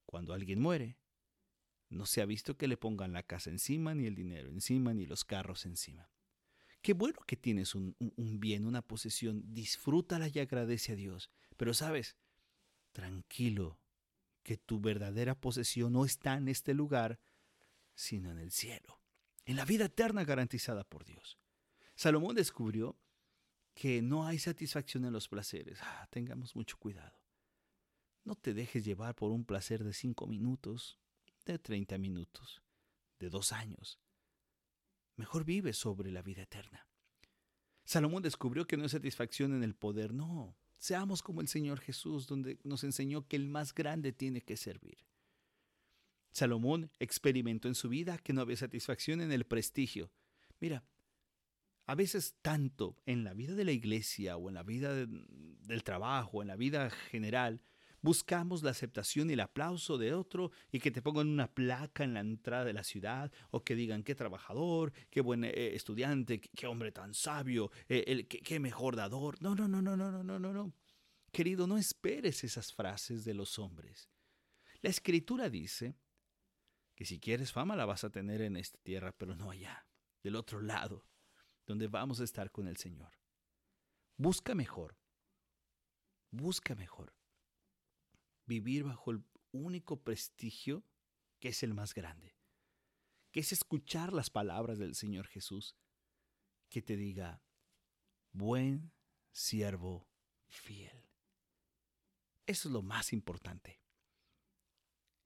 cuando 0.05 0.33
alguien 0.33 0.59
muere, 0.59 0.97
no 1.91 2.05
se 2.05 2.21
ha 2.21 2.25
visto 2.25 2.57
que 2.57 2.67
le 2.67 2.77
pongan 2.77 3.13
la 3.13 3.23
casa 3.23 3.49
encima, 3.49 3.93
ni 3.93 4.05
el 4.05 4.15
dinero 4.15 4.49
encima, 4.49 4.93
ni 4.93 5.05
los 5.05 5.23
carros 5.23 5.65
encima. 5.65 6.09
Qué 6.81 6.93
bueno 6.93 7.19
que 7.27 7.35
tienes 7.35 7.75
un, 7.75 7.95
un 7.99 8.39
bien, 8.39 8.65
una 8.65 8.81
posesión, 8.81 9.43
disfrútala 9.53 10.27
y 10.27 10.39
agradece 10.39 10.93
a 10.93 10.95
Dios. 10.95 11.29
Pero 11.57 11.73
sabes, 11.73 12.17
tranquilo, 12.91 13.79
que 14.43 14.57
tu 14.57 14.79
verdadera 14.79 15.39
posesión 15.39 15.93
no 15.93 16.05
está 16.05 16.35
en 16.35 16.47
este 16.47 16.73
lugar, 16.73 17.19
sino 17.93 18.31
en 18.31 18.39
el 18.39 18.51
cielo, 18.51 18.99
en 19.45 19.57
la 19.57 19.65
vida 19.65 19.85
eterna 19.85 20.23
garantizada 20.23 20.83
por 20.83 21.05
Dios. 21.05 21.37
Salomón 21.95 22.35
descubrió 22.35 22.97
que 23.73 24.01
no 24.01 24.25
hay 24.25 24.39
satisfacción 24.39 25.05
en 25.05 25.13
los 25.13 25.27
placeres. 25.27 25.79
Ah, 25.81 26.07
tengamos 26.09 26.55
mucho 26.55 26.77
cuidado. 26.77 27.19
No 28.23 28.35
te 28.35 28.53
dejes 28.53 28.85
llevar 28.85 29.15
por 29.15 29.31
un 29.31 29.45
placer 29.45 29.83
de 29.83 29.93
cinco 29.93 30.27
minutos, 30.27 30.99
de 31.45 31.59
treinta 31.59 31.97
minutos, 31.97 32.61
de 33.19 33.29
dos 33.29 33.51
años. 33.51 33.99
Mejor 35.15 35.45
vive 35.45 35.73
sobre 35.73 36.11
la 36.11 36.21
vida 36.21 36.43
eterna. 36.43 36.87
Salomón 37.83 38.23
descubrió 38.23 38.65
que 38.65 38.77
no 38.77 38.83
hay 38.83 38.89
satisfacción 38.89 39.53
en 39.53 39.63
el 39.63 39.75
poder, 39.75 40.13
no. 40.13 40.55
Seamos 40.77 41.21
como 41.21 41.41
el 41.41 41.47
Señor 41.47 41.79
Jesús, 41.79 42.27
donde 42.27 42.59
nos 42.63 42.83
enseñó 42.83 43.27
que 43.27 43.35
el 43.35 43.47
más 43.47 43.73
grande 43.73 44.13
tiene 44.13 44.41
que 44.41 44.57
servir. 44.57 45.05
Salomón 46.31 46.89
experimentó 46.99 47.67
en 47.67 47.75
su 47.75 47.89
vida 47.89 48.17
que 48.17 48.33
no 48.33 48.41
había 48.41 48.55
satisfacción 48.55 49.21
en 49.21 49.31
el 49.31 49.45
prestigio. 49.45 50.11
Mira, 50.59 50.83
a 51.85 51.95
veces 51.95 52.35
tanto 52.41 52.97
en 53.05 53.23
la 53.23 53.33
vida 53.33 53.53
de 53.53 53.65
la 53.65 53.73
iglesia 53.73 54.37
o 54.37 54.47
en 54.47 54.55
la 54.55 54.63
vida 54.63 54.95
del 54.95 55.83
trabajo, 55.83 56.41
en 56.41 56.47
la 56.47 56.55
vida 56.55 56.89
general, 56.89 57.61
Buscamos 58.03 58.63
la 58.63 58.71
aceptación 58.71 59.29
y 59.29 59.33
el 59.33 59.41
aplauso 59.41 59.99
de 59.99 60.13
otro 60.13 60.51
y 60.71 60.79
que 60.79 60.89
te 60.89 61.03
pongan 61.03 61.27
una 61.27 61.53
placa 61.53 62.03
en 62.03 62.15
la 62.15 62.21
entrada 62.21 62.65
de 62.65 62.73
la 62.73 62.83
ciudad 62.83 63.31
o 63.51 63.63
que 63.63 63.75
digan 63.75 64.03
qué 64.03 64.15
trabajador, 64.15 64.91
qué 65.11 65.21
buen 65.21 65.43
eh, 65.43 65.75
estudiante, 65.75 66.41
qué 66.41 66.65
hombre 66.65 66.91
tan 66.91 67.13
sabio, 67.13 67.71
eh, 67.87 68.03
el, 68.07 68.27
qué, 68.27 68.39
qué 68.39 68.59
mejor 68.59 68.95
dador. 68.95 69.39
No, 69.41 69.53
no, 69.53 69.67
no, 69.67 69.81
no, 69.81 69.95
no, 69.95 70.11
no, 70.11 70.39
no, 70.39 70.53
no. 70.53 70.73
Querido, 71.31 71.67
no 71.67 71.77
esperes 71.77 72.43
esas 72.43 72.73
frases 72.73 73.23
de 73.23 73.35
los 73.35 73.59
hombres. 73.59 74.09
La 74.81 74.89
escritura 74.89 75.49
dice 75.49 75.95
que 76.95 77.05
si 77.05 77.19
quieres 77.19 77.51
fama 77.51 77.75
la 77.75 77.85
vas 77.85 78.03
a 78.03 78.09
tener 78.09 78.41
en 78.41 78.57
esta 78.57 78.79
tierra, 78.79 79.11
pero 79.15 79.35
no 79.35 79.51
allá, 79.51 79.87
del 80.23 80.35
otro 80.35 80.59
lado, 80.59 81.05
donde 81.67 81.87
vamos 81.87 82.19
a 82.19 82.23
estar 82.23 82.51
con 82.51 82.67
el 82.67 82.77
Señor. 82.77 83.13
Busca 84.17 84.55
mejor. 84.55 84.97
Busca 86.31 86.73
mejor 86.75 87.20
vivir 88.51 88.83
bajo 88.83 89.11
el 89.11 89.23
único 89.53 90.03
prestigio 90.03 90.83
que 91.39 91.49
es 91.49 91.63
el 91.63 91.73
más 91.73 91.93
grande, 91.93 92.35
que 93.31 93.39
es 93.39 93.53
escuchar 93.53 94.11
las 94.11 94.29
palabras 94.29 94.77
del 94.77 94.93
Señor 94.93 95.27
Jesús, 95.27 95.77
que 96.69 96.81
te 96.81 96.97
diga, 96.97 97.41
buen 98.33 98.91
siervo 99.31 100.09
fiel. 100.47 101.05
Eso 102.45 102.67
es 102.67 102.73
lo 102.73 102.81
más 102.81 103.13
importante. 103.13 103.79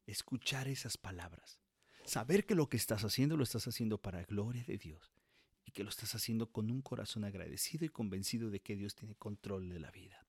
Escuchar 0.06 0.68
esas 0.68 0.96
palabras. 0.96 1.60
Saber 2.06 2.46
que 2.46 2.54
lo 2.54 2.70
que 2.70 2.78
estás 2.78 3.04
haciendo 3.04 3.38
lo 3.38 3.44
estás 3.44 3.68
haciendo 3.68 4.00
para 4.00 4.24
gloria 4.26 4.64
de 4.66 4.78
Dios 4.78 5.16
y 5.64 5.72
que 5.72 5.84
lo 5.84 5.90
estás 5.90 6.14
haciendo 6.14 6.52
con 6.52 6.70
un 6.70 6.84
corazón 6.84 7.24
agradecido 7.24 7.86
y 7.86 7.90
convencido 7.90 8.52
de 8.52 8.62
que 8.62 8.76
Dios 8.76 8.94
tiene 8.94 9.16
control 9.16 9.70
de 9.70 9.80
la 9.80 9.90
vida. 9.90 10.25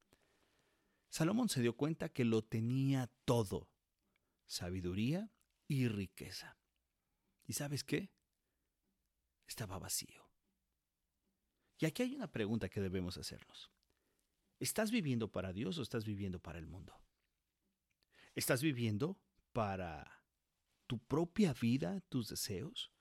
Salomón 1.09 1.49
se 1.49 1.62
dio 1.62 1.77
cuenta 1.77 2.09
que 2.09 2.25
lo 2.25 2.42
tenía 2.42 3.11
todo, 3.25 3.71
sabiduría 4.47 5.33
y 5.69 5.88
riqueza. 5.88 6.59
¿Y 7.47 7.53
sabes 7.53 7.85
qué? 7.85 8.12
Estaba 9.47 9.79
vacío. 9.79 10.29
Y 11.79 11.87
aquí 11.87 12.03
hay 12.03 12.14
una 12.14 12.31
pregunta 12.31 12.69
que 12.69 12.81
debemos 12.81 13.16
hacernos. 13.19 13.71
¿Estás 14.59 14.90
viviendo 14.90 15.31
para 15.31 15.53
Dios 15.53 15.79
o 15.79 15.83
estás 15.83 16.05
viviendo 16.05 16.40
para 16.40 16.59
el 16.59 16.66
mundo? 16.66 16.99
¿Estás 18.35 18.62
viviendo 18.62 19.19
para 19.53 20.25
tu 20.87 20.99
propia 20.99 21.53
vida, 21.53 22.01
tus 22.09 22.29
deseos? 22.29 22.92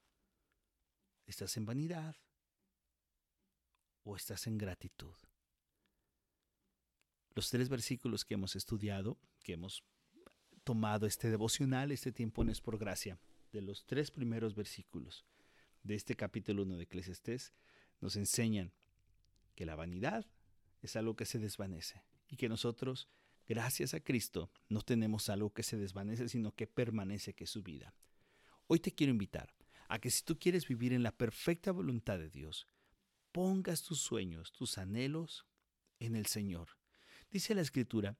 ¿Estás 1.25 1.57
en 1.57 1.65
vanidad 1.65 2.15
o 4.03 4.15
estás 4.15 4.47
en 4.47 4.57
gratitud? 4.57 5.15
Los 7.35 7.49
tres 7.49 7.67
versículos 7.67 8.23
que 8.23 8.35
hemos 8.35 8.55
estudiado, 8.55 9.19
que 9.43 9.53
hemos 9.53 9.83
tomado 10.63 11.05
este 11.05 11.29
devocional, 11.29 11.91
este 11.91 12.13
tiempo 12.13 12.43
no 12.45 12.51
es 12.51 12.61
por 12.61 12.77
gracia, 12.77 13.19
de 13.51 13.61
los 13.61 13.85
tres 13.85 14.09
primeros 14.09 14.55
versículos 14.55 15.25
de 15.83 15.95
este 15.95 16.15
capítulo 16.15 16.63
1 16.63 16.77
de 16.77 16.83
Eclesiastés, 16.83 17.53
nos 17.99 18.15
enseñan 18.15 18.73
que 19.53 19.65
la 19.65 19.75
vanidad 19.75 20.25
es 20.81 20.95
algo 20.95 21.15
que 21.15 21.25
se 21.25 21.37
desvanece 21.37 22.03
y 22.27 22.37
que 22.37 22.49
nosotros, 22.49 23.09
gracias 23.45 23.93
a 23.93 23.99
Cristo, 23.99 24.49
no 24.69 24.81
tenemos 24.81 25.29
algo 25.29 25.53
que 25.53 25.63
se 25.63 25.77
desvanece, 25.77 26.29
sino 26.29 26.55
que 26.55 26.67
permanece, 26.67 27.35
que 27.35 27.43
es 27.43 27.49
su 27.49 27.63
vida. 27.63 27.93
Hoy 28.67 28.79
te 28.79 28.93
quiero 28.93 29.11
invitar 29.11 29.53
a 29.89 29.99
que 29.99 30.09
si 30.09 30.23
tú 30.23 30.39
quieres 30.39 30.67
vivir 30.67 30.93
en 30.93 31.03
la 31.03 31.11
perfecta 31.11 31.71
voluntad 31.71 32.17
de 32.17 32.29
Dios, 32.29 32.67
pongas 33.33 33.83
tus 33.83 33.99
sueños, 33.99 34.53
tus 34.53 34.77
anhelos 34.77 35.45
en 35.99 36.15
el 36.15 36.25
Señor 36.25 36.69
Dice 37.31 37.55
la 37.55 37.61
escritura 37.61 38.17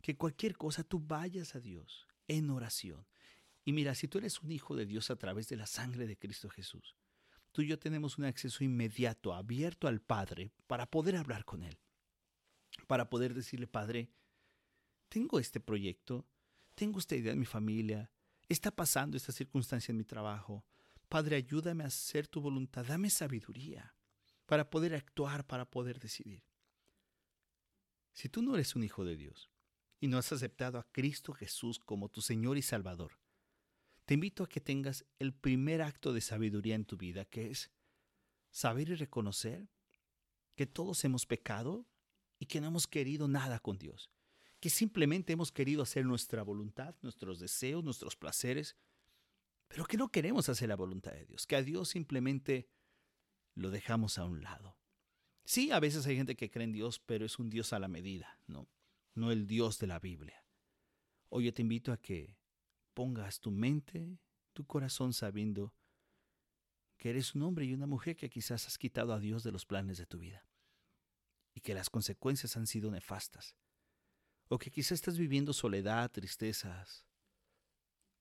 que 0.00 0.16
cualquier 0.16 0.56
cosa 0.56 0.84
tú 0.84 1.00
vayas 1.00 1.54
a 1.54 1.60
Dios 1.60 2.06
en 2.28 2.50
oración. 2.50 3.06
Y 3.64 3.72
mira, 3.72 3.94
si 3.94 4.08
tú 4.08 4.18
eres 4.18 4.40
un 4.42 4.52
hijo 4.52 4.76
de 4.76 4.86
Dios 4.86 5.10
a 5.10 5.16
través 5.16 5.48
de 5.48 5.56
la 5.56 5.66
sangre 5.66 6.06
de 6.06 6.18
Cristo 6.18 6.50
Jesús, 6.50 6.94
tú 7.52 7.62
y 7.62 7.68
yo 7.68 7.78
tenemos 7.78 8.18
un 8.18 8.24
acceso 8.24 8.62
inmediato, 8.64 9.32
abierto 9.32 9.88
al 9.88 10.00
Padre, 10.00 10.52
para 10.66 10.90
poder 10.90 11.16
hablar 11.16 11.44
con 11.44 11.62
Él. 11.62 11.78
Para 12.86 13.08
poder 13.08 13.32
decirle, 13.32 13.66
Padre, 13.66 14.10
tengo 15.08 15.38
este 15.38 15.60
proyecto, 15.60 16.26
tengo 16.74 16.98
esta 16.98 17.16
idea 17.16 17.32
en 17.32 17.38
mi 17.38 17.46
familia, 17.46 18.10
está 18.48 18.70
pasando 18.70 19.16
esta 19.16 19.32
circunstancia 19.32 19.92
en 19.92 19.98
mi 19.98 20.04
trabajo. 20.04 20.64
Padre, 21.08 21.36
ayúdame 21.36 21.84
a 21.84 21.88
hacer 21.88 22.26
tu 22.26 22.40
voluntad, 22.40 22.84
dame 22.84 23.08
sabiduría 23.08 23.94
para 24.46 24.68
poder 24.68 24.94
actuar, 24.94 25.46
para 25.46 25.64
poder 25.64 25.98
decidir. 25.98 26.42
Si 28.14 28.28
tú 28.28 28.42
no 28.42 28.54
eres 28.54 28.76
un 28.76 28.84
hijo 28.84 29.04
de 29.04 29.16
Dios 29.16 29.50
y 30.00 30.06
no 30.06 30.18
has 30.18 30.32
aceptado 30.32 30.78
a 30.78 30.86
Cristo 30.92 31.34
Jesús 31.34 31.80
como 31.80 32.08
tu 32.08 32.22
Señor 32.22 32.56
y 32.56 32.62
Salvador, 32.62 33.18
te 34.04 34.14
invito 34.14 34.44
a 34.44 34.48
que 34.48 34.60
tengas 34.60 35.04
el 35.18 35.34
primer 35.34 35.82
acto 35.82 36.12
de 36.12 36.20
sabiduría 36.20 36.76
en 36.76 36.84
tu 36.84 36.96
vida, 36.96 37.24
que 37.24 37.50
es 37.50 37.72
saber 38.50 38.90
y 38.90 38.94
reconocer 38.94 39.68
que 40.54 40.66
todos 40.66 41.04
hemos 41.04 41.26
pecado 41.26 41.88
y 42.38 42.46
que 42.46 42.60
no 42.60 42.68
hemos 42.68 42.86
querido 42.86 43.26
nada 43.26 43.58
con 43.58 43.78
Dios, 43.78 44.10
que 44.60 44.70
simplemente 44.70 45.32
hemos 45.32 45.50
querido 45.50 45.82
hacer 45.82 46.06
nuestra 46.06 46.44
voluntad, 46.44 46.94
nuestros 47.02 47.40
deseos, 47.40 47.82
nuestros 47.82 48.14
placeres, 48.14 48.76
pero 49.66 49.86
que 49.86 49.96
no 49.96 50.08
queremos 50.08 50.48
hacer 50.48 50.68
la 50.68 50.76
voluntad 50.76 51.12
de 51.12 51.24
Dios, 51.24 51.46
que 51.48 51.56
a 51.56 51.62
Dios 51.62 51.88
simplemente 51.88 52.68
lo 53.54 53.70
dejamos 53.70 54.18
a 54.18 54.24
un 54.24 54.42
lado. 54.42 54.76
Sí, 55.44 55.70
a 55.70 55.80
veces 55.80 56.06
hay 56.06 56.16
gente 56.16 56.36
que 56.36 56.50
cree 56.50 56.64
en 56.64 56.72
Dios, 56.72 56.98
pero 56.98 57.26
es 57.26 57.38
un 57.38 57.50
Dios 57.50 57.72
a 57.72 57.78
la 57.78 57.88
medida, 57.88 58.40
¿no? 58.46 58.68
No 59.14 59.30
el 59.30 59.46
Dios 59.46 59.78
de 59.78 59.86
la 59.86 59.98
Biblia. 59.98 60.44
Hoy 61.28 61.44
yo 61.44 61.54
te 61.54 61.62
invito 61.62 61.92
a 61.92 61.98
que 61.98 62.38
pongas 62.94 63.40
tu 63.40 63.50
mente, 63.50 64.18
tu 64.52 64.64
corazón 64.66 65.12
sabiendo 65.12 65.74
que 66.96 67.10
eres 67.10 67.34
un 67.34 67.42
hombre 67.42 67.66
y 67.66 67.74
una 67.74 67.86
mujer 67.86 68.16
que 68.16 68.30
quizás 68.30 68.66
has 68.66 68.78
quitado 68.78 69.12
a 69.12 69.20
Dios 69.20 69.42
de 69.42 69.52
los 69.52 69.66
planes 69.66 69.98
de 69.98 70.06
tu 70.06 70.18
vida 70.18 70.46
y 71.52 71.60
que 71.60 71.74
las 71.74 71.90
consecuencias 71.90 72.56
han 72.56 72.66
sido 72.66 72.90
nefastas. 72.90 73.56
O 74.48 74.58
que 74.58 74.70
quizás 74.70 74.92
estás 74.92 75.18
viviendo 75.18 75.52
soledad, 75.52 76.10
tristezas, 76.10 77.04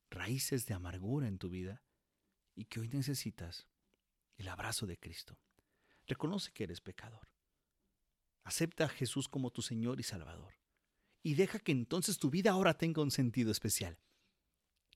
raíces 0.09 0.65
de 0.65 0.73
amargura 0.73 1.27
en 1.27 1.37
tu 1.37 1.49
vida 1.49 1.83
y 2.55 2.65
que 2.65 2.79
hoy 2.79 2.89
necesitas 2.89 3.67
el 4.37 4.47
abrazo 4.47 4.85
de 4.85 4.97
Cristo. 4.97 5.37
Reconoce 6.07 6.51
que 6.51 6.63
eres 6.65 6.81
pecador. 6.81 7.27
Acepta 8.43 8.85
a 8.85 8.89
Jesús 8.89 9.27
como 9.27 9.51
tu 9.51 9.61
Señor 9.61 9.99
y 9.99 10.03
Salvador. 10.03 10.53
Y 11.21 11.35
deja 11.35 11.59
que 11.59 11.71
entonces 11.71 12.17
tu 12.17 12.29
vida 12.29 12.51
ahora 12.51 12.77
tenga 12.77 13.01
un 13.01 13.11
sentido 13.11 13.51
especial. 13.51 13.97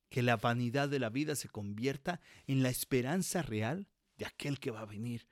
Que 0.10 0.22
la 0.22 0.38
vanidad 0.38 0.89
de 0.89 1.00
la 1.00 1.10
vida 1.10 1.36
se 1.36 1.50
convierta 1.50 2.20
en 2.46 2.63
la 2.63 2.70
esperanza 2.70 3.41
real 3.41 3.88
de 4.17 4.26
aquel 4.26 4.60
que 4.60 4.72
va 4.72 4.82
a 4.82 4.86
venir 4.86 5.28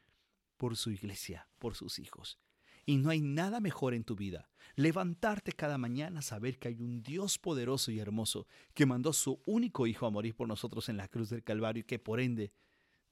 por 0.57 0.77
su 0.77 0.91
iglesia, 0.91 1.49
por 1.59 1.75
sus 1.75 1.99
hijos. 1.99 2.39
Y 2.85 2.97
no 2.97 3.09
hay 3.09 3.19
nada 3.19 3.59
mejor 3.59 3.93
en 3.93 4.03
tu 4.03 4.15
vida. 4.15 4.49
Levantarte 4.75 5.51
cada 5.51 5.77
mañana, 5.77 6.21
saber 6.21 6.59
que 6.59 6.67
hay 6.67 6.79
un 6.79 7.01
Dios 7.01 7.37
poderoso 7.37 7.91
y 7.91 7.99
hermoso 7.99 8.47
que 8.73 8.85
mandó 8.85 9.11
su 9.11 9.41
único 9.45 9.87
Hijo 9.87 10.05
a 10.05 10.11
morir 10.11 10.35
por 10.35 10.47
nosotros 10.47 10.87
en 10.87 10.97
la 10.97 11.07
cruz 11.07 11.29
del 11.29 11.43
Calvario 11.43 11.81
y 11.81 11.85
que 11.85 11.99
por 11.99 12.19
ende 12.19 12.53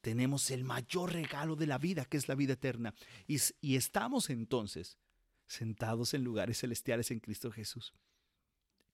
tenemos 0.03 0.51
el 0.51 0.65
mayor 0.65 1.13
regalo 1.13 1.55
de 1.55 1.65
la 1.65 1.77
vida, 1.77 2.03
que 2.03 2.17
es 2.17 2.27
la 2.27 2.35
vida 2.35 2.53
eterna. 2.53 2.93
Y, 3.25 3.37
y, 3.61 3.77
estamos 3.77 4.29
entonces 4.29 4.99
sentados 5.47 6.13
en 6.13 6.25
lugares 6.25 6.59
celestiales 6.59 7.09
en 7.09 7.21
Cristo 7.21 7.53
Jesús, 7.53 7.93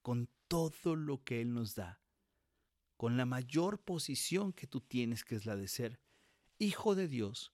con 0.03 0.29
todo 0.47 0.95
lo 0.95 1.23
que 1.23 1.41
Él 1.41 1.51
nos 1.51 1.73
da, 1.73 1.99
con 2.95 3.17
la 3.17 3.25
mayor 3.25 3.81
posición 3.81 4.53
que 4.53 4.67
tú 4.67 4.81
tienes, 4.81 5.25
que 5.25 5.33
es 5.33 5.47
la 5.47 5.55
de 5.55 5.67
ser 5.67 5.99
hijo 6.59 6.93
de 6.93 7.07
Dios, 7.07 7.53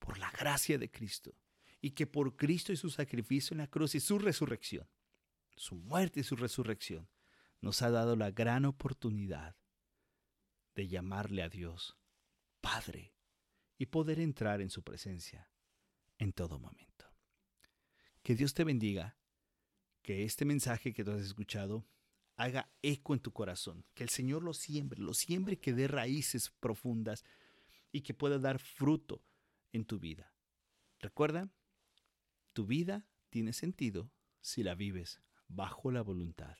por 0.00 0.18
la 0.18 0.32
gracia 0.32 0.78
de 0.78 0.90
Cristo 0.90 1.36
y 1.80 1.92
que 1.92 2.08
por 2.08 2.34
Cristo 2.34 2.72
y 2.72 2.76
su 2.76 2.90
sacrificio 2.90 3.54
en 3.54 3.58
la 3.58 3.68
cruz 3.68 3.94
y 3.94 4.00
su 4.00 4.18
resurrección, 4.18 4.88
su 5.54 5.76
muerte 5.76 6.20
y 6.20 6.24
su 6.24 6.34
resurrección, 6.34 7.08
nos 7.60 7.82
ha 7.82 7.90
dado 7.90 8.16
la 8.16 8.32
gran 8.32 8.64
oportunidad 8.64 9.56
de 10.74 10.88
llamarle 10.88 11.42
a 11.42 11.48
Dios 11.48 11.97
Padre 12.70 13.14
y 13.78 13.86
poder 13.86 14.20
entrar 14.20 14.60
en 14.60 14.68
su 14.68 14.82
presencia 14.82 15.50
en 16.18 16.34
todo 16.34 16.58
momento. 16.58 17.06
Que 18.22 18.34
Dios 18.34 18.52
te 18.52 18.62
bendiga, 18.62 19.16
que 20.02 20.24
este 20.24 20.44
mensaje 20.44 20.92
que 20.92 21.02
tú 21.02 21.12
has 21.12 21.22
escuchado 21.22 21.86
haga 22.36 22.70
eco 22.82 23.14
en 23.14 23.20
tu 23.20 23.32
corazón, 23.32 23.86
que 23.94 24.04
el 24.04 24.10
Señor 24.10 24.42
lo 24.42 24.52
siembre, 24.52 25.00
lo 25.00 25.14
siembre 25.14 25.58
que 25.58 25.72
dé 25.72 25.88
raíces 25.88 26.50
profundas 26.60 27.24
y 27.90 28.02
que 28.02 28.12
pueda 28.12 28.38
dar 28.38 28.58
fruto 28.58 29.24
en 29.72 29.86
tu 29.86 29.98
vida. 29.98 30.34
Recuerda, 31.00 31.48
tu 32.52 32.66
vida 32.66 33.08
tiene 33.30 33.54
sentido 33.54 34.10
si 34.42 34.62
la 34.62 34.74
vives 34.74 35.22
bajo 35.48 35.90
la 35.90 36.02
voluntad 36.02 36.58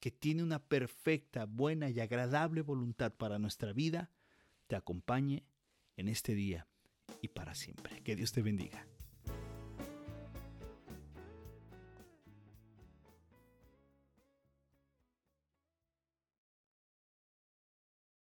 que 0.00 0.10
tiene 0.10 0.42
una 0.42 0.60
perfecta, 0.60 1.44
buena 1.44 1.90
y 1.90 2.00
agradable 2.00 2.62
voluntad 2.62 3.12
para 3.12 3.38
nuestra 3.38 3.72
vida, 3.72 4.10
te 4.66 4.76
acompañe 4.76 5.44
en 5.96 6.08
este 6.08 6.34
día 6.34 6.66
y 7.20 7.28
para 7.28 7.54
siempre. 7.54 8.02
Que 8.02 8.16
Dios 8.16 8.32
te 8.32 8.42
bendiga. 8.42 8.86